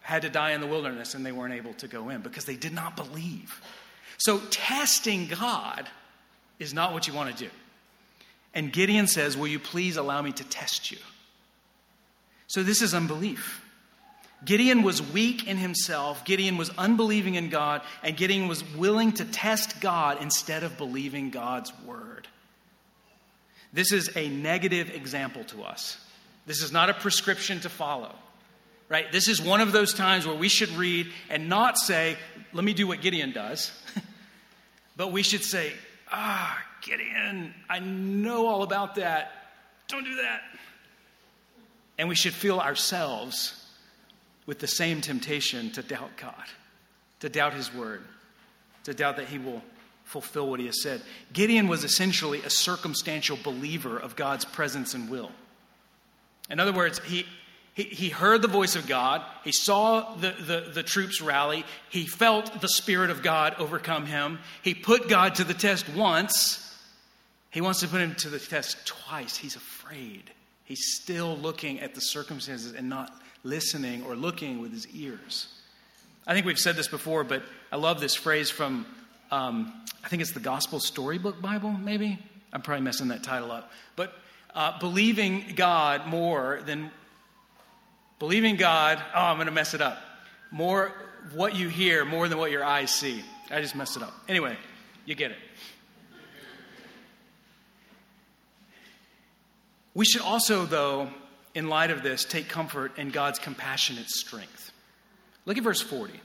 had 0.00 0.22
to 0.22 0.30
die 0.30 0.52
in 0.52 0.60
the 0.60 0.66
wilderness 0.66 1.14
and 1.14 1.26
they 1.26 1.32
weren't 1.32 1.54
able 1.54 1.74
to 1.74 1.88
go 1.88 2.08
in 2.10 2.20
because 2.20 2.44
they 2.44 2.56
did 2.56 2.72
not 2.72 2.96
believe. 2.96 3.60
So 4.18 4.38
testing 4.50 5.26
God 5.26 5.88
is 6.58 6.72
not 6.72 6.92
what 6.92 7.06
you 7.06 7.14
want 7.14 7.36
to 7.36 7.44
do. 7.44 7.50
And 8.54 8.72
Gideon 8.72 9.06
says, 9.06 9.36
Will 9.36 9.48
you 9.48 9.58
please 9.58 9.96
allow 9.96 10.22
me 10.22 10.32
to 10.32 10.44
test 10.44 10.90
you? 10.90 10.98
So 12.46 12.62
this 12.62 12.80
is 12.80 12.94
unbelief. 12.94 13.62
Gideon 14.44 14.82
was 14.82 15.02
weak 15.02 15.48
in 15.48 15.56
himself, 15.56 16.24
Gideon 16.24 16.56
was 16.56 16.70
unbelieving 16.78 17.34
in 17.34 17.48
God, 17.48 17.82
and 18.02 18.16
Gideon 18.16 18.48
was 18.48 18.62
willing 18.74 19.12
to 19.12 19.24
test 19.24 19.80
God 19.80 20.22
instead 20.22 20.62
of 20.62 20.76
believing 20.78 21.30
God's 21.30 21.72
word. 21.84 22.28
This 23.72 23.92
is 23.92 24.16
a 24.16 24.28
negative 24.28 24.90
example 24.90 25.44
to 25.44 25.62
us. 25.62 25.98
This 26.46 26.62
is 26.62 26.72
not 26.72 26.90
a 26.90 26.94
prescription 26.94 27.60
to 27.60 27.68
follow. 27.68 28.14
Right? 28.88 29.10
This 29.10 29.28
is 29.28 29.42
one 29.42 29.60
of 29.60 29.72
those 29.72 29.92
times 29.92 30.26
where 30.26 30.36
we 30.36 30.48
should 30.48 30.70
read 30.70 31.08
and 31.28 31.48
not 31.48 31.76
say, 31.76 32.16
let 32.52 32.64
me 32.64 32.72
do 32.72 32.86
what 32.86 33.00
Gideon 33.00 33.32
does. 33.32 33.72
but 34.96 35.10
we 35.10 35.22
should 35.24 35.42
say, 35.42 35.72
ah, 36.10 36.62
Gideon, 36.82 37.52
I 37.68 37.80
know 37.80 38.46
all 38.46 38.62
about 38.62 38.94
that. 38.94 39.32
Don't 39.88 40.04
do 40.04 40.16
that. 40.16 40.40
And 41.98 42.08
we 42.08 42.14
should 42.14 42.32
feel 42.32 42.60
ourselves 42.60 43.64
with 44.46 44.60
the 44.60 44.68
same 44.68 45.00
temptation 45.00 45.72
to 45.72 45.82
doubt 45.82 46.16
God, 46.16 46.44
to 47.20 47.28
doubt 47.28 47.54
His 47.54 47.74
word, 47.74 48.02
to 48.84 48.94
doubt 48.94 49.16
that 49.16 49.26
He 49.26 49.38
will 49.38 49.62
fulfill 50.06 50.48
what 50.48 50.60
He 50.60 50.66
has 50.66 50.82
said. 50.82 51.02
Gideon 51.32 51.68
was 51.68 51.84
essentially 51.84 52.40
a 52.42 52.50
circumstantial 52.50 53.38
believer 53.44 53.98
of 53.98 54.16
God's 54.16 54.44
presence 54.44 54.94
and 54.94 55.10
will. 55.10 55.30
In 56.48 56.60
other 56.60 56.72
words, 56.72 57.00
he, 57.00 57.26
he, 57.74 57.82
he 57.82 58.08
heard 58.08 58.40
the 58.40 58.48
voice 58.48 58.76
of 58.76 58.86
God. 58.86 59.22
He 59.44 59.52
saw 59.52 60.14
the, 60.14 60.34
the, 60.38 60.70
the 60.72 60.82
troops 60.82 61.20
rally. 61.20 61.64
He 61.90 62.06
felt 62.06 62.60
the 62.60 62.68
Spirit 62.68 63.10
of 63.10 63.22
God 63.22 63.56
overcome 63.58 64.06
him. 64.06 64.38
He 64.62 64.74
put 64.74 65.08
God 65.08 65.34
to 65.34 65.44
the 65.44 65.54
test 65.54 65.88
once. 65.90 66.62
He 67.50 67.60
wants 67.60 67.80
to 67.80 67.88
put 67.88 68.00
him 68.00 68.14
to 68.16 68.28
the 68.28 68.38
test 68.38 68.86
twice. 68.86 69.36
He's 69.36 69.56
afraid. 69.56 70.30
He's 70.64 70.94
still 70.94 71.36
looking 71.36 71.80
at 71.80 71.94
the 71.94 72.00
circumstances 72.00 72.72
and 72.72 72.88
not 72.88 73.10
listening 73.44 74.04
or 74.04 74.14
looking 74.14 74.60
with 74.60 74.72
his 74.72 74.86
ears. 74.88 75.48
I 76.26 76.34
think 76.34 76.46
we've 76.46 76.58
said 76.58 76.76
this 76.76 76.88
before, 76.88 77.24
but 77.24 77.42
I 77.70 77.76
love 77.76 78.00
this 78.00 78.14
phrase 78.14 78.50
from, 78.50 78.86
um, 79.30 79.72
I 80.04 80.08
think 80.08 80.22
it's 80.22 80.32
the 80.32 80.40
Gospel 80.40 80.80
Storybook 80.80 81.40
Bible, 81.40 81.72
maybe? 81.72 82.18
I'm 82.52 82.62
probably 82.62 82.84
messing 82.84 83.08
that 83.08 83.22
title 83.22 83.50
up. 83.50 83.70
But 83.96 84.12
uh, 84.54 84.78
believing 84.78 85.52
God 85.54 86.06
more 86.06 86.60
than, 86.64 86.90
believing 88.18 88.56
God, 88.56 89.02
oh, 89.14 89.20
I'm 89.20 89.36
going 89.36 89.46
to 89.46 89.52
mess 89.52 89.74
it 89.74 89.80
up. 89.80 89.98
More 90.50 90.92
what 91.34 91.56
you 91.56 91.68
hear, 91.68 92.04
more 92.04 92.28
than 92.28 92.38
what 92.38 92.50
your 92.50 92.64
eyes 92.64 92.90
see. 92.90 93.22
I 93.50 93.60
just 93.60 93.74
messed 93.74 93.96
it 93.96 94.02
up. 94.02 94.14
Anyway, 94.28 94.56
you 95.04 95.14
get 95.14 95.32
it. 95.32 95.38
We 99.94 100.04
should 100.04 100.22
also, 100.22 100.66
though, 100.66 101.08
in 101.54 101.68
light 101.68 101.90
of 101.90 102.02
this, 102.02 102.24
take 102.24 102.48
comfort 102.48 102.98
in 102.98 103.10
God's 103.10 103.38
compassionate 103.38 104.08
strength. 104.10 104.70
Look 105.46 105.56
at 105.56 105.64
verse 105.64 105.80
40. 105.80 106.20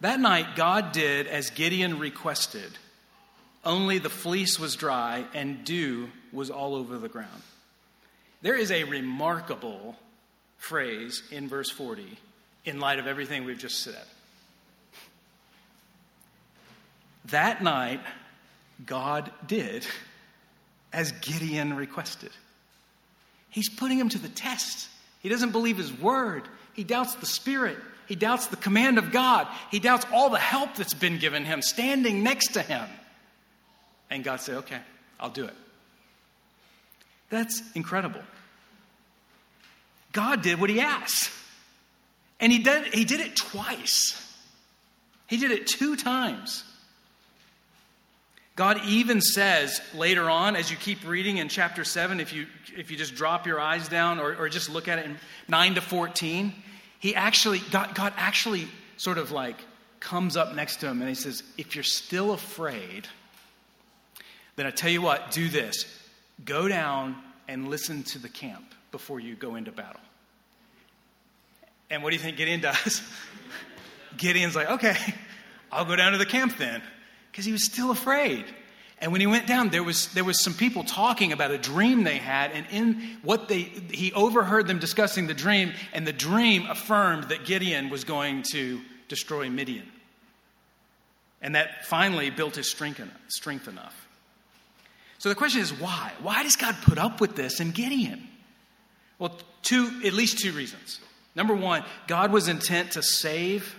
That 0.00 0.20
night, 0.20 0.56
God 0.56 0.92
did 0.92 1.26
as 1.26 1.50
Gideon 1.50 1.98
requested, 1.98 2.70
only 3.64 3.98
the 3.98 4.10
fleece 4.10 4.58
was 4.58 4.76
dry 4.76 5.24
and 5.34 5.64
dew 5.64 6.08
was 6.32 6.50
all 6.50 6.74
over 6.74 6.98
the 6.98 7.08
ground. 7.08 7.42
There 8.42 8.56
is 8.56 8.70
a 8.70 8.84
remarkable 8.84 9.96
phrase 10.58 11.22
in 11.30 11.48
verse 11.48 11.70
40 11.70 12.18
in 12.64 12.78
light 12.80 12.98
of 12.98 13.06
everything 13.06 13.44
we've 13.44 13.58
just 13.58 13.80
said. 13.80 14.04
That 17.26 17.62
night, 17.62 18.00
God 18.84 19.30
did 19.46 19.86
as 20.92 21.12
Gideon 21.12 21.74
requested. 21.74 22.30
He's 23.50 23.68
putting 23.68 23.98
him 23.98 24.08
to 24.10 24.18
the 24.18 24.28
test. 24.28 24.88
He 25.20 25.28
doesn't 25.28 25.50
believe 25.50 25.78
his 25.78 25.92
word. 25.92 26.44
He 26.74 26.84
doubts 26.84 27.14
the 27.14 27.26
Spirit. 27.26 27.78
He 28.06 28.14
doubts 28.14 28.46
the 28.46 28.56
command 28.56 28.98
of 28.98 29.12
God. 29.12 29.48
He 29.70 29.80
doubts 29.80 30.06
all 30.12 30.30
the 30.30 30.38
help 30.38 30.76
that's 30.76 30.94
been 30.94 31.18
given 31.18 31.44
him, 31.44 31.62
standing 31.62 32.22
next 32.22 32.54
to 32.54 32.62
him. 32.62 32.86
And 34.10 34.22
God 34.22 34.40
said, 34.40 34.56
Okay, 34.58 34.78
I'll 35.18 35.30
do 35.30 35.44
it. 35.44 35.54
That's 37.30 37.62
incredible. 37.74 38.22
God 40.12 40.42
did 40.42 40.60
what 40.60 40.70
he 40.70 40.80
asked. 40.80 41.30
And 42.40 42.52
he 42.52 42.58
did, 42.58 42.94
he 42.94 43.04
did 43.04 43.20
it 43.20 43.34
twice. 43.34 44.22
He 45.26 45.36
did 45.38 45.50
it 45.50 45.66
two 45.66 45.96
times. 45.96 46.64
God 48.54 48.80
even 48.86 49.20
says 49.20 49.82
later 49.94 50.30
on, 50.30 50.56
as 50.56 50.70
you 50.70 50.76
keep 50.78 51.06
reading 51.06 51.36
in 51.36 51.48
chapter 51.48 51.84
7, 51.84 52.20
if 52.20 52.32
you, 52.32 52.46
if 52.76 52.90
you 52.90 52.96
just 52.96 53.14
drop 53.14 53.46
your 53.46 53.60
eyes 53.60 53.88
down 53.88 54.18
or, 54.18 54.34
or 54.34 54.48
just 54.48 54.70
look 54.70 54.88
at 54.88 54.98
it 54.98 55.04
in 55.04 55.18
9 55.48 55.74
to 55.74 55.80
14, 55.82 56.54
he 56.98 57.14
actually, 57.14 57.60
God, 57.70 57.94
God 57.94 58.12
actually 58.16 58.68
sort 58.96 59.18
of 59.18 59.30
like 59.32 59.56
comes 60.00 60.36
up 60.36 60.54
next 60.54 60.76
to 60.76 60.86
him 60.86 61.00
and 61.00 61.08
he 61.08 61.14
says, 61.14 61.42
If 61.58 61.74
you're 61.74 61.84
still 61.84 62.32
afraid, 62.32 63.06
then 64.56 64.66
I 64.66 64.70
tell 64.70 64.90
you 64.90 65.02
what, 65.02 65.30
do 65.30 65.48
this 65.48 65.84
go 66.44 66.68
down 66.68 67.16
and 67.48 67.68
listen 67.68 68.02
to 68.02 68.18
the 68.18 68.28
camp 68.28 68.74
before 68.90 69.20
you 69.20 69.34
go 69.34 69.54
into 69.54 69.72
battle. 69.72 70.00
And 71.90 72.02
what 72.02 72.10
do 72.10 72.16
you 72.16 72.22
think 72.22 72.36
Gideon 72.36 72.60
does? 72.60 73.02
Gideon's 74.16 74.56
like, 74.56 74.70
okay, 74.70 74.96
I'll 75.70 75.84
go 75.84 75.96
down 75.96 76.12
to 76.12 76.18
the 76.18 76.26
camp 76.26 76.56
then 76.58 76.82
because 77.30 77.44
he 77.44 77.52
was 77.52 77.64
still 77.64 77.90
afraid. 77.90 78.44
And 78.98 79.12
when 79.12 79.20
he 79.20 79.26
went 79.26 79.46
down, 79.46 79.68
there 79.68 79.82
was, 79.82 80.08
there 80.14 80.24
was 80.24 80.42
some 80.42 80.54
people 80.54 80.82
talking 80.82 81.32
about 81.32 81.50
a 81.50 81.58
dream 81.58 82.04
they 82.04 82.16
had, 82.16 82.52
and 82.52 82.66
in 82.70 83.18
what 83.22 83.48
they, 83.48 83.60
he 83.90 84.12
overheard 84.14 84.66
them 84.66 84.78
discussing 84.78 85.26
the 85.26 85.34
dream, 85.34 85.72
and 85.92 86.06
the 86.06 86.14
dream 86.14 86.66
affirmed 86.66 87.24
that 87.24 87.44
Gideon 87.44 87.90
was 87.90 88.04
going 88.04 88.42
to 88.52 88.80
destroy 89.08 89.50
Midian. 89.50 89.86
And 91.42 91.54
that 91.54 91.84
finally 91.84 92.30
built 92.30 92.56
his 92.56 92.70
strength, 92.70 93.00
strength 93.28 93.68
enough. 93.68 94.06
So 95.18 95.28
the 95.28 95.34
question 95.34 95.60
is 95.60 95.72
why? 95.78 96.12
Why 96.22 96.42
does 96.42 96.56
God 96.56 96.74
put 96.82 96.96
up 96.98 97.20
with 97.20 97.36
this 97.36 97.60
in 97.60 97.72
Gideon? 97.72 98.26
Well, 99.18 99.38
two, 99.62 100.00
at 100.04 100.14
least 100.14 100.38
two 100.38 100.52
reasons. 100.52 101.00
Number 101.34 101.54
one, 101.54 101.84
God 102.06 102.32
was 102.32 102.48
intent 102.48 102.92
to 102.92 103.02
save 103.02 103.76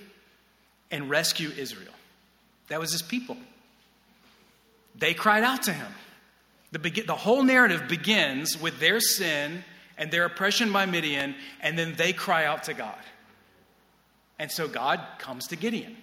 and 0.92 1.10
rescue 1.10 1.50
Israel. 1.58 1.94
That 2.70 2.80
was 2.80 2.92
his 2.92 3.02
people. 3.02 3.38
They 4.96 5.14
cried 5.14 5.44
out 5.44 5.64
to 5.64 5.74
him. 5.74 5.92
The, 6.72 6.80
the 7.06 7.16
whole 7.16 7.44
narrative 7.44 7.88
begins 7.88 8.60
with 8.60 8.80
their 8.80 9.00
sin 9.00 9.64
and 9.98 10.12
their 10.12 10.26
oppression 10.26 10.72
by 10.72 10.86
Midian, 10.86 11.36
and 11.62 11.78
then 11.78 11.96
they 11.96 12.14
cry 12.14 12.46
out 12.46 12.64
to 12.64 12.74
God. 12.74 12.98
And 14.40 14.52
so 14.52 14.68
God 14.68 15.02
comes 15.18 15.48
to 15.48 15.56
Gideon. 15.56 15.96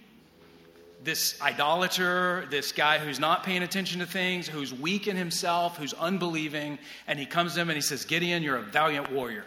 This 1.05 1.41
idolater, 1.41 2.47
this 2.51 2.73
guy 2.73 2.99
who's 2.99 3.21
not 3.21 3.45
paying 3.45 3.63
attention 3.63 4.01
to 4.01 4.07
things, 4.07 4.49
who's 4.49 4.73
weak 4.73 5.07
in 5.07 5.17
himself, 5.17 5.77
who's 5.77 5.93
unbelieving, 5.93 6.79
and 7.07 7.19
he 7.19 7.27
comes 7.27 7.55
to 7.55 7.61
him 7.61 7.69
and 7.69 7.77
he 7.77 7.83
says, 7.83 8.05
Gideon, 8.05 8.43
you're 8.43 8.57
a 8.57 8.63
valiant 8.63 9.13
warrior. 9.13 9.45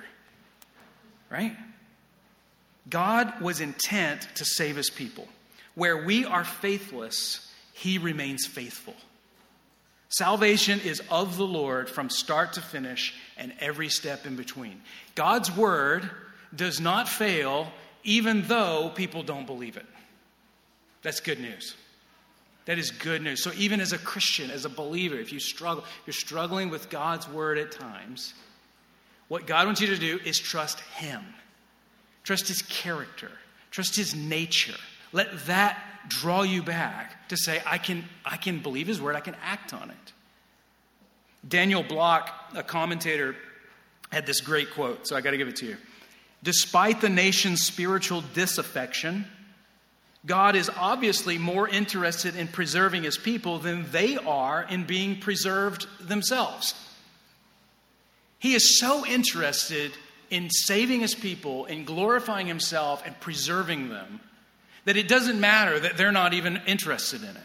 Right? 1.29 1.57
God 2.89 3.41
was 3.41 3.59
intent 3.59 4.27
to 4.35 4.45
save 4.45 4.75
his 4.75 4.89
people. 4.89 5.27
Where 5.75 6.05
we 6.05 6.25
are 6.25 6.43
faithless, 6.43 7.51
he 7.73 7.97
remains 7.97 8.45
faithful. 8.45 8.95
Salvation 10.09 10.79
is 10.79 11.01
of 11.11 11.37
the 11.37 11.45
Lord 11.45 11.89
from 11.89 12.09
start 12.09 12.53
to 12.53 12.61
finish 12.61 13.13
and 13.37 13.53
every 13.59 13.89
step 13.89 14.25
in 14.25 14.35
between. 14.35 14.81
God's 15.15 15.55
word 15.55 16.09
does 16.55 16.79
not 16.79 17.09
fail 17.09 17.71
even 18.03 18.43
though 18.43 18.91
people 18.95 19.21
don't 19.21 19.45
believe 19.45 19.75
it. 19.75 19.85
That's 21.01 21.19
good 21.19 21.39
news. 21.39 21.75
That 22.65 22.77
is 22.79 22.91
good 22.91 23.21
news. 23.21 23.43
So, 23.43 23.51
even 23.57 23.79
as 23.79 23.93
a 23.93 23.97
Christian, 23.97 24.51
as 24.51 24.65
a 24.65 24.69
believer, 24.69 25.15
if 25.15 25.31
you 25.31 25.39
struggle, 25.39 25.85
you're 26.05 26.13
struggling 26.13 26.69
with 26.69 26.89
God's 26.89 27.27
word 27.29 27.57
at 27.57 27.71
times, 27.71 28.33
what 29.29 29.47
God 29.47 29.65
wants 29.65 29.79
you 29.79 29.87
to 29.87 29.97
do 29.97 30.19
is 30.25 30.37
trust 30.37 30.79
Him. 30.81 31.23
Trust 32.23 32.47
His 32.47 32.61
character. 32.61 33.31
Trust 33.71 33.95
His 33.95 34.15
nature. 34.15 34.75
Let 35.13 35.45
that 35.47 35.77
draw 36.07 36.43
you 36.43 36.63
back 36.63 37.27
to 37.29 37.37
say, 37.37 37.61
I 37.65 37.77
can, 37.77 38.05
I 38.25 38.37
can 38.37 38.59
believe 38.59 38.87
His 38.87 39.01
word, 39.01 39.15
I 39.15 39.19
can 39.19 39.35
act 39.43 39.73
on 39.73 39.89
it. 39.89 40.13
Daniel 41.47 41.83
Block, 41.83 42.29
a 42.55 42.63
commentator, 42.63 43.35
had 44.11 44.25
this 44.25 44.41
great 44.41 44.71
quote, 44.71 45.07
so 45.07 45.15
I 45.15 45.21
got 45.21 45.31
to 45.31 45.37
give 45.37 45.47
it 45.47 45.57
to 45.57 45.65
you. 45.65 45.77
Despite 46.43 47.01
the 47.01 47.09
nation's 47.09 47.63
spiritual 47.63 48.23
disaffection, 48.33 49.25
God 50.25 50.55
is 50.55 50.69
obviously 50.77 51.37
more 51.37 51.67
interested 51.67 52.35
in 52.35 52.47
preserving 52.47 53.03
his 53.03 53.17
people 53.17 53.59
than 53.59 53.89
they 53.91 54.17
are 54.17 54.63
in 54.69 54.85
being 54.85 55.19
preserved 55.19 55.87
themselves. 56.05 56.73
He 58.39 58.53
is 58.53 58.79
so 58.79 59.05
interested 59.05 59.91
in 60.29 60.49
saving 60.49 60.99
his 60.99 61.15
people, 61.15 61.65
in 61.65 61.85
glorifying 61.85 62.47
himself, 62.47 63.03
and 63.05 63.19
preserving 63.19 63.89
them 63.89 64.19
that 64.87 64.95
it 64.95 65.09
doesn't 65.09 65.37
matter 65.37 65.77
that 65.77 65.97
they're 65.97 66.13
not 66.13 66.33
even 66.33 66.61
interested 66.65 67.21
in 67.21 67.29
it. 67.29 67.43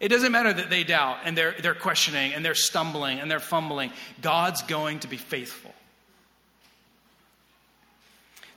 It 0.00 0.08
doesn't 0.08 0.32
matter 0.32 0.54
that 0.54 0.70
they 0.70 0.82
doubt 0.82 1.18
and 1.26 1.36
they're, 1.36 1.54
they're 1.60 1.74
questioning 1.74 2.32
and 2.32 2.42
they're 2.42 2.54
stumbling 2.54 3.20
and 3.20 3.30
they're 3.30 3.40
fumbling. 3.40 3.92
God's 4.22 4.62
going 4.62 5.00
to 5.00 5.08
be 5.08 5.18
faithful. 5.18 5.74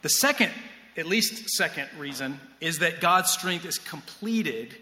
The 0.02 0.08
second 0.08 0.52
at 0.96 1.08
least 1.08 1.50
second 1.50 1.90
reason 1.98 2.40
is 2.62 2.80
that 2.80 3.02
God's 3.02 3.32
strength 3.32 3.66
is 3.66 3.80
completed 3.80 4.74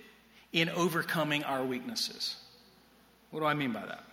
in 0.54 0.70
overcoming 0.70 1.44
our 1.44 1.65
weaknesses. 1.65 2.36
What 3.32 3.39
do 3.39 3.48
I 3.48 3.56
mean 3.56 3.72
by 3.72 3.84
that? 3.84 4.04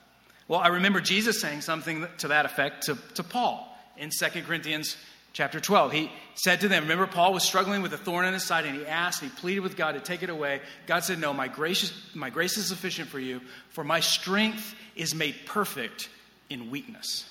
Well, 0.48 0.60
I 0.60 0.68
remember 0.68 1.02
Jesus 1.02 1.42
saying 1.42 1.60
something 1.60 2.06
to 2.18 2.28
that 2.28 2.46
effect 2.46 2.84
to, 2.84 2.96
to 3.16 3.22
Paul 3.22 3.68
in 3.98 4.08
2 4.08 4.42
Corinthians 4.42 4.96
chapter 5.32 5.60
12. 5.60 5.92
He 5.92 6.12
said 6.34 6.60
to 6.60 6.68
them, 6.68 6.84
remember, 6.84 7.06
Paul 7.06 7.32
was 7.32 7.42
struggling 7.42 7.82
with 7.82 7.92
a 7.92 7.98
thorn 7.98 8.26
in 8.26 8.34
his 8.34 8.44
side, 8.44 8.66
and 8.66 8.76
he 8.76 8.86
asked, 8.86 9.22
he 9.22 9.28
pleaded 9.28 9.60
with 9.60 9.76
God 9.76 9.92
to 9.92 10.00
take 10.00 10.22
it 10.22 10.30
away. 10.30 10.60
God 10.86 11.04
said, 11.04 11.18
No, 11.18 11.32
my 11.32 11.48
gracious, 11.48 11.92
my 12.14 12.30
grace 12.30 12.56
is 12.56 12.66
sufficient 12.66 13.08
for 13.08 13.18
you, 13.18 13.40
for 13.70 13.84
my 13.84 14.00
strength 14.00 14.74
is 14.96 15.14
made 15.14 15.34
perfect 15.46 16.08
in 16.50 16.70
weakness. 16.70 17.28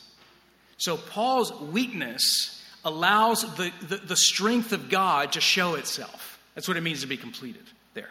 So 0.78 0.98
Paul's 0.98 1.52
weakness 1.62 2.64
allows 2.84 3.44
the, 3.56 3.72
the, 3.88 3.98
the, 3.98 4.16
strength 4.16 4.74
of 4.74 4.90
God 4.90 5.34
to 5.34 5.42
show 5.42 5.76
itself. 5.76 6.40
That's 6.56 6.68
what 6.68 6.78
it 6.78 6.82
means 6.82 7.02
to 7.02 7.08
be 7.08 7.18
completed 7.18 7.62
there. 7.94 8.10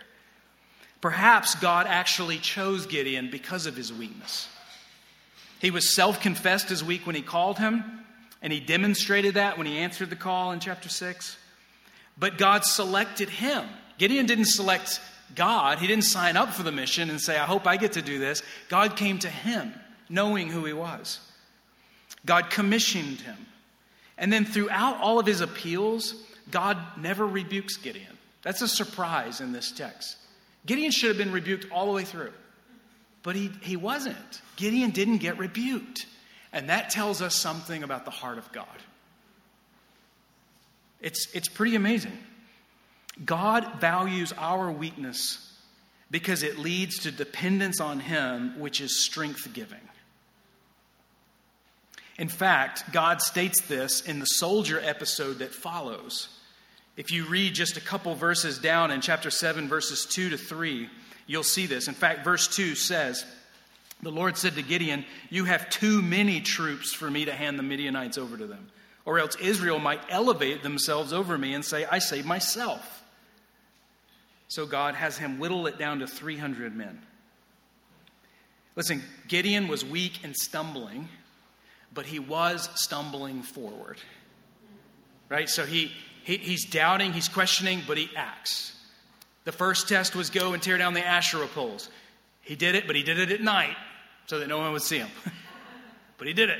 Perhaps 1.01 1.57
God 1.57 1.89
actually 1.89 2.39
chose 2.39 2.87
Gideon 2.87 3.29
because 3.31 3.67
of 3.67 3.75
his 3.75 3.93
weakness. 3.93 4.49
He 5.61 5.73
was 5.73 5.95
self 5.95 6.21
confessed 6.21 6.71
as 6.71 6.85
weak 6.85 7.07
when 7.07 7.17
he 7.17 7.23
called 7.23 7.59
him, 7.59 8.05
and 8.43 8.53
he 8.53 8.61
demonstrated 8.61 9.35
that 9.35 9.59
when 9.59 9.67
he 9.67 9.79
answered 9.79 10.11
the 10.11 10.17
call 10.17 10.53
in 10.53 10.61
chapter 10.61 10.89
6. 10.89 11.37
But 12.19 12.39
God 12.39 12.65
selected 12.65 13.29
him. 13.29 13.65
Gideon 13.99 14.27
didn't 14.27 14.47
select 14.47 15.01
God, 15.35 15.79
he 15.79 15.87
didn't 15.87 16.05
sign 16.05 16.37
up 16.37 16.51
for 16.51 16.63
the 16.63 16.73
mission 16.73 17.09
and 17.11 17.21
say, 17.21 17.39
I 17.39 17.45
hope 17.45 17.67
I 17.67 17.77
get 17.77 17.93
to 17.93 18.03
do 18.03 18.19
this. 18.19 18.43
God 18.69 18.97
came 18.97 19.19
to 19.21 19.31
him 19.31 19.73
knowing 20.09 20.49
who 20.49 20.65
he 20.65 20.73
was. 20.73 21.21
God 22.27 22.51
commissioned 22.51 23.21
him. 23.21 23.47
And 24.19 24.33
then 24.33 24.45
throughout 24.45 25.01
all 25.01 25.19
of 25.19 25.27
his 25.27 25.41
appeals, 25.41 26.15
God 26.51 26.77
never 26.99 27.27
rebukes 27.27 27.77
Gideon. 27.77 28.19
That's 28.43 28.61
a 28.61 28.69
surprise 28.69 29.41
in 29.41 29.53
this 29.53 29.71
text. 29.71 30.17
Gideon 30.67 30.91
should 30.91 31.09
have 31.09 31.19
been 31.19 31.33
rebuked 31.33 31.67
all 31.71 31.87
the 31.87 31.93
way 31.93 32.05
through, 32.05 32.33
but 33.23 33.37
he, 33.37 33.51
he 33.63 33.77
wasn't. 33.77 34.43
Gideon 34.57 34.91
didn't 34.91 35.19
get 35.19 35.39
rebuked. 35.39 36.07
And 36.52 36.69
that 36.69 36.91
tells 36.91 37.23
us 37.23 37.34
something 37.34 37.82
about 37.82 38.04
the 38.04 38.10
heart 38.10 38.39
of 38.39 38.50
God. 38.52 38.67
It's, 41.00 41.28
it's 41.34 41.49
pretty 41.49 41.76
amazing. 41.76 42.19
God 43.25 43.80
values 43.80 44.32
our 44.36 44.71
weakness 44.71 45.47
because 46.10 46.43
it 46.43 46.58
leads 46.58 47.00
to 47.00 47.13
dependence 47.13 47.80
on 47.80 48.00
Him, 48.00 48.58
which 48.58 48.80
is 48.80 49.04
strength 49.04 49.52
giving. 49.52 49.78
In 52.19 52.28
fact, 52.28 52.93
God 52.93 53.23
states 53.23 53.63
this 53.63 54.02
in 54.02 54.19
the 54.19 54.26
soldier 54.26 54.80
episode 54.82 55.39
that 55.39 55.54
follows. 55.54 56.28
If 56.97 57.13
you 57.13 57.25
read 57.25 57.54
just 57.54 57.76
a 57.76 57.80
couple 57.80 58.15
verses 58.15 58.58
down 58.58 58.91
in 58.91 59.00
chapter 59.00 59.30
7, 59.30 59.69
verses 59.69 60.04
2 60.04 60.30
to 60.30 60.36
3, 60.36 60.91
you'll 61.26 61.43
see 61.43 61.67
this. 61.67 61.89
In 61.89 61.95
fact, 61.95 62.25
verse 62.25 62.49
2 62.49 62.75
says, 62.75 63.25
The 64.02 64.10
Lord 64.10 64.36
said 64.36 64.54
to 64.54 64.63
Gideon, 64.63 65.04
You 65.28 65.45
have 65.45 65.69
too 65.69 66.00
many 66.02 66.41
troops 66.41 66.93
for 66.93 67.10
me 67.10 67.26
to 67.26 67.32
hand 67.32 67.58
the 67.58 67.63
Midianites 67.63 68.19
over 68.19 68.36
to 68.36 68.47
them, 68.47 68.71
or 69.04 69.19
else 69.19 69.36
Israel 69.36 69.78
might 69.78 70.00
elevate 70.08 70.63
themselves 70.63 71.13
over 71.13 71.36
me 71.36 71.54
and 71.54 71.65
say, 71.65 71.84
I 71.84 71.99
save 71.99 72.25
myself. 72.25 73.04
So 74.49 74.67
God 74.67 74.95
has 74.95 75.19
him 75.19 75.39
whittle 75.39 75.67
it 75.67 75.78
down 75.78 76.00
to 76.00 76.06
300 76.06 76.75
men. 76.75 77.00
Listen, 78.75 79.02
Gideon 79.28 79.69
was 79.69 79.84
weak 79.84 80.21
and 80.25 80.34
stumbling 80.34 81.08
but 81.93 82.06
he 82.06 82.19
was 82.19 82.69
stumbling 82.75 83.43
forward. 83.43 83.99
Right? 85.28 85.49
So 85.49 85.65
he, 85.65 85.93
he, 86.25 86.36
he's 86.36 86.65
doubting, 86.65 87.13
he's 87.13 87.28
questioning, 87.28 87.82
but 87.86 87.97
he 87.97 88.10
acts. 88.17 88.76
The 89.45 89.52
first 89.52 89.89
test 89.89 90.15
was 90.15 90.30
go 90.30 90.52
and 90.52 90.63
tear 90.63 90.78
down 90.78 90.95
the 90.95 91.04
Asherah 91.04 91.47
poles. 91.47 91.89
He 92.43 92.56
did 92.56 92.75
it, 92.75 92.86
but 92.86 92.97
he 92.97 93.02
did 93.02 93.19
it 93.19 93.30
at 93.30 93.41
night 93.41 93.76
so 94.26 94.39
that 94.39 94.49
no 94.49 94.59
one 94.59 94.73
would 94.73 94.83
see 94.83 94.99
him. 94.99 95.09
but 96.19 96.26
he 96.26 96.33
did 96.33 96.50
it. 96.50 96.59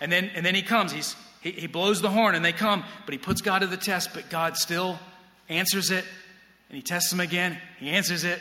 And 0.00 0.12
then, 0.12 0.30
and 0.34 0.44
then 0.44 0.54
he 0.54 0.62
comes. 0.62 0.92
He's, 0.92 1.16
he, 1.40 1.52
he 1.52 1.66
blows 1.66 2.00
the 2.00 2.10
horn 2.10 2.34
and 2.34 2.44
they 2.44 2.52
come, 2.52 2.84
but 3.04 3.12
he 3.12 3.18
puts 3.18 3.40
God 3.40 3.60
to 3.60 3.66
the 3.66 3.76
test, 3.76 4.10
but 4.14 4.30
God 4.30 4.56
still 4.56 4.98
answers 5.48 5.90
it. 5.90 6.04
And 6.68 6.76
he 6.76 6.82
tests 6.82 7.12
him 7.12 7.20
again. 7.20 7.58
He 7.80 7.90
answers 7.90 8.24
it. 8.24 8.38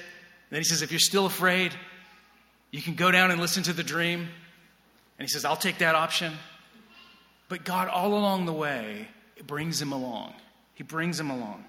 Then 0.50 0.60
he 0.60 0.64
says, 0.66 0.82
If 0.82 0.92
you're 0.92 1.00
still 1.00 1.26
afraid, 1.26 1.74
you 2.72 2.82
can 2.82 2.96
go 2.96 3.12
down 3.12 3.32
and 3.32 3.40
listen 3.40 3.64
to 3.64 3.74
the 3.74 3.84
dream. 3.84 4.20
And 4.20 5.28
he 5.28 5.28
says, 5.28 5.46
I'll 5.46 5.56
take 5.56 5.80
that 5.80 5.96
option. 5.96 6.34
But 7.50 7.64
God, 7.64 7.88
all 7.88 8.14
along 8.14 8.46
the 8.46 8.54
way, 8.54 9.08
brings 9.48 9.82
him 9.82 9.94
along. 9.94 10.34
He 10.76 10.84
brings 10.84 11.20
him 11.20 11.32
along. 11.32 11.64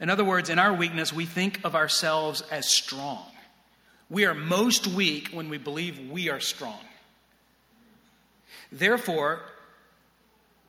In 0.00 0.10
other 0.10 0.24
words, 0.24 0.50
in 0.50 0.58
our 0.58 0.72
weakness, 0.74 1.12
we 1.12 1.26
think 1.26 1.60
of 1.64 1.74
ourselves 1.74 2.42
as 2.50 2.68
strong. 2.68 3.24
We 4.08 4.24
are 4.24 4.34
most 4.34 4.86
weak 4.86 5.28
when 5.28 5.48
we 5.48 5.58
believe 5.58 6.10
we 6.10 6.30
are 6.30 6.40
strong. 6.40 6.78
Therefore, 8.70 9.40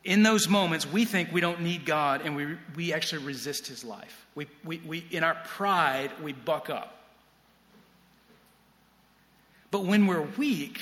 in 0.04 0.24
those 0.24 0.48
moments, 0.48 0.92
we 0.92 1.06
think 1.06 1.32
we 1.32 1.42
don't 1.42 1.62
need 1.62 1.86
God 1.86 2.22
and 2.24 2.36
we, 2.36 2.56
we 2.76 2.94
actually 2.94 3.26
resist 3.26 3.68
his 3.68 3.84
life. 3.84 4.26
We, 4.36 4.48
we, 4.64 4.78
we, 4.86 5.06
in 5.12 5.24
our 5.24 5.36
pride, 5.46 6.12
we 6.24 6.34
buck 6.34 6.70
up. 6.70 6.98
But 9.72 9.86
when 9.86 10.08
we're 10.08 10.22
weak, 10.22 10.80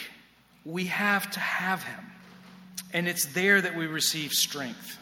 we 0.63 0.85
have 0.85 1.29
to 1.31 1.39
have 1.39 1.83
Him. 1.83 2.11
And 2.93 3.07
it's 3.07 3.25
there 3.27 3.61
that 3.61 3.75
we 3.75 3.87
receive 3.87 4.31
strength. 4.31 4.97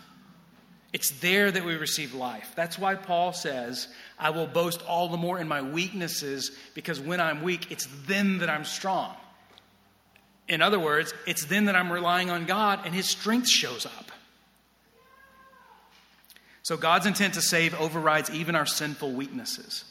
It's 0.94 1.10
there 1.10 1.52
that 1.52 1.66
we 1.66 1.76
receive 1.76 2.14
life. 2.14 2.54
That's 2.56 2.78
why 2.78 2.94
Paul 2.94 3.34
says, 3.34 3.88
I 4.20 4.30
will 4.30 4.46
boast 4.46 4.84
all 4.88 5.10
the 5.10 5.18
more 5.18 5.40
in 5.40 5.48
my 5.48 5.62
weaknesses 5.62 6.52
because 6.76 7.00
when 7.00 7.20
I'm 7.20 7.42
weak, 7.42 7.72
it's 7.72 7.88
then 8.06 8.38
that 8.38 8.50
I'm 8.50 8.64
strong. 8.64 9.16
In 10.48 10.62
other 10.62 10.80
words, 10.80 11.12
it's 11.26 11.46
then 11.46 11.66
that 11.66 11.76
I'm 11.76 11.92
relying 11.92 12.30
on 12.30 12.46
God 12.46 12.82
and 12.86 12.94
His 12.94 13.10
strength 13.10 13.50
shows 13.50 13.88
up. 13.88 14.12
So 16.62 16.78
God's 16.78 17.08
intent 17.08 17.34
to 17.34 17.42
save 17.42 17.74
overrides 17.80 18.30
even 18.30 18.56
our 18.56 18.68
sinful 18.68 19.12
weaknesses. 19.14 19.86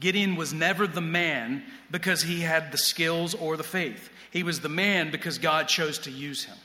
Gideon 0.00 0.36
was 0.36 0.52
never 0.52 0.86
the 0.86 1.00
man 1.00 1.62
because 1.90 2.22
he 2.22 2.40
had 2.40 2.72
the 2.72 2.78
skills 2.78 3.34
or 3.34 3.56
the 3.56 3.62
faith. 3.62 4.10
He 4.30 4.42
was 4.42 4.60
the 4.60 4.68
man 4.68 5.10
because 5.10 5.38
God 5.38 5.68
chose 5.68 5.98
to 6.00 6.10
use 6.10 6.44
him. 6.44 6.56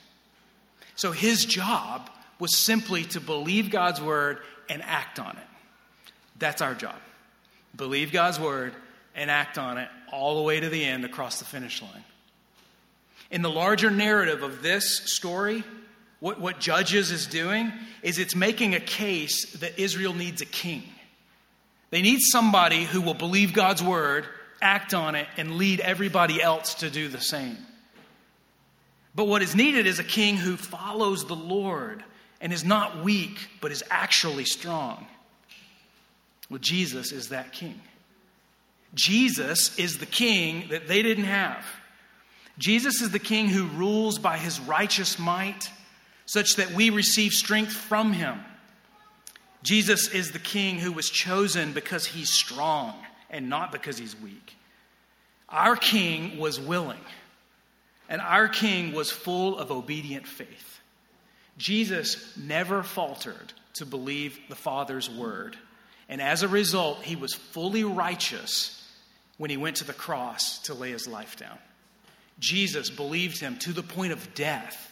So 0.96 1.12
his 1.12 1.46
job 1.46 2.10
was 2.42 2.58
simply 2.58 3.04
to 3.04 3.22
believe 3.22 3.70
God's 3.70 4.02
word 4.02 4.40
and 4.68 4.82
act 4.82 5.20
on 5.20 5.38
it. 5.38 6.12
That's 6.40 6.60
our 6.60 6.74
job. 6.74 6.96
Believe 7.76 8.12
God's 8.12 8.40
word 8.40 8.74
and 9.14 9.30
act 9.30 9.60
on 9.60 9.78
it 9.78 9.88
all 10.12 10.38
the 10.38 10.42
way 10.42 10.60
to 10.60 10.68
the 10.68 10.84
end 10.84 11.06
across 11.06 11.38
the 11.38 11.46
finish 11.46 11.84
line. 11.84 12.04
In 13.30 13.44
the 13.44 13.50
larger 13.52 13.92
narrative 13.92 14.42
of 14.42 14.64
this 14.64 15.04
story, 15.06 15.64
what, 16.20 16.42
what 16.42 16.60
Judges 16.60 17.12
is 17.12 17.28
doing 17.28 17.72
is 18.02 18.18
it's 18.18 18.36
making 18.36 18.74
a 18.74 18.80
case 18.80 19.54
that 19.60 19.80
Israel 19.80 20.16
needs 20.16 20.42
a 20.42 20.46
king. 20.48 20.82
They 21.92 22.02
need 22.02 22.22
somebody 22.22 22.86
who 22.86 23.02
will 23.02 23.14
believe 23.14 23.54
God's 23.54 23.84
word, 23.84 24.26
act 24.64 24.96
on 24.96 25.14
it, 25.14 25.28
and 25.38 25.58
lead 25.58 25.80
everybody 25.80 26.42
else 26.42 26.74
to 26.76 26.90
do 26.90 27.08
the 27.08 27.22
same. 27.22 27.58
But 29.14 29.28
what 29.28 29.44
is 29.44 29.56
needed 29.56 29.86
is 29.86 30.00
a 30.00 30.04
king 30.04 30.38
who 30.38 30.58
follows 30.58 31.26
the 31.26 31.36
Lord 31.36 32.04
and 32.42 32.52
is 32.52 32.66
not 32.66 33.04
weak, 33.04 33.38
but 33.62 33.72
is 33.72 33.84
actually 33.90 34.46
strong. 34.46 35.06
Well, 36.50 36.60
Jesus 36.60 37.12
is 37.12 37.30
that 37.30 37.54
king. 37.54 37.80
Jesus 38.94 39.78
is 39.80 40.00
the 40.00 40.06
king 40.06 40.68
that 40.70 40.88
they 40.88 41.02
didn't 41.02 41.24
have. 41.26 41.66
Jesus 42.58 43.02
is 43.02 43.12
the 43.12 43.20
king 43.20 43.48
who 43.48 43.68
rules 43.68 44.20
by 44.20 44.38
his 44.38 44.60
righteous 44.60 45.18
might, 45.18 45.70
such 46.26 46.56
that 46.58 46.72
we 46.72 46.90
receive 46.90 47.32
strength 47.32 47.72
from 47.72 48.12
him. 48.12 48.40
Jesus 49.64 50.10
is 50.10 50.32
the 50.32 50.40
king 50.40 50.78
who 50.78 50.92
was 50.92 51.10
chosen 51.10 51.72
because 51.72 52.06
he's 52.06 52.34
strong 52.34 52.96
and 53.30 53.50
not 53.50 53.72
because 53.72 53.98
he's 53.98 54.20
weak. 54.20 54.56
Our 55.48 55.76
king 55.76 56.38
was 56.38 56.60
willing, 56.60 57.00
and 58.10 58.22
our 58.22 58.48
king 58.48 58.94
was 58.94 59.12
full 59.12 59.58
of 59.58 59.72
obedient 59.72 60.28
faith. 60.28 60.81
Jesus 61.62 62.36
never 62.36 62.82
faltered 62.82 63.54
to 63.76 63.86
believe 63.86 64.40
the 64.50 64.56
Father's 64.56 65.08
word. 65.08 65.56
And 66.10 66.20
as 66.20 66.42
a 66.42 66.48
result, 66.48 67.04
he 67.04 67.16
was 67.16 67.36
fully 67.36 67.84
righteous 67.84 68.78
when 69.38 69.52
he 69.52 69.58
went 69.58 69.78
to 69.78 69.84
the 69.84 69.94
cross 69.94 70.58
to 70.64 70.74
lay 70.74 70.90
his 70.90 71.08
life 71.08 71.38
down. 71.38 71.58
Jesus 72.40 72.90
believed 72.90 73.40
him 73.40 73.58
to 73.60 73.74
the 73.74 73.84
point 73.84 74.12
of 74.12 74.34
death, 74.34 74.92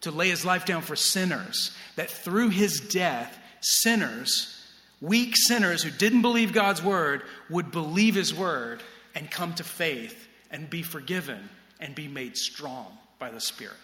to 0.00 0.10
lay 0.10 0.28
his 0.28 0.44
life 0.44 0.64
down 0.64 0.82
for 0.82 0.96
sinners, 0.96 1.70
that 1.94 2.10
through 2.10 2.48
his 2.48 2.80
death, 2.80 3.38
sinners, 3.60 4.60
weak 5.00 5.36
sinners 5.36 5.84
who 5.84 5.90
didn't 5.90 6.22
believe 6.22 6.52
God's 6.52 6.82
word, 6.82 7.22
would 7.48 7.70
believe 7.70 8.16
his 8.16 8.34
word 8.34 8.82
and 9.14 9.30
come 9.30 9.54
to 9.54 9.64
faith 9.64 10.26
and 10.50 10.68
be 10.68 10.82
forgiven 10.82 11.48
and 11.78 11.94
be 11.94 12.08
made 12.08 12.36
strong 12.36 12.86
by 13.20 13.30
the 13.30 13.40
Spirit. 13.40 13.76